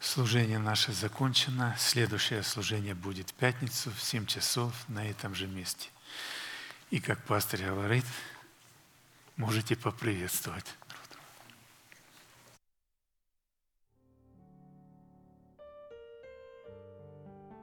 [0.00, 1.76] Служение наше закончено.
[1.78, 5.90] Следующее служение будет в пятницу в 7 часов на этом же месте.
[6.90, 8.06] И как пастор говорит,
[9.36, 10.64] можете поприветствовать.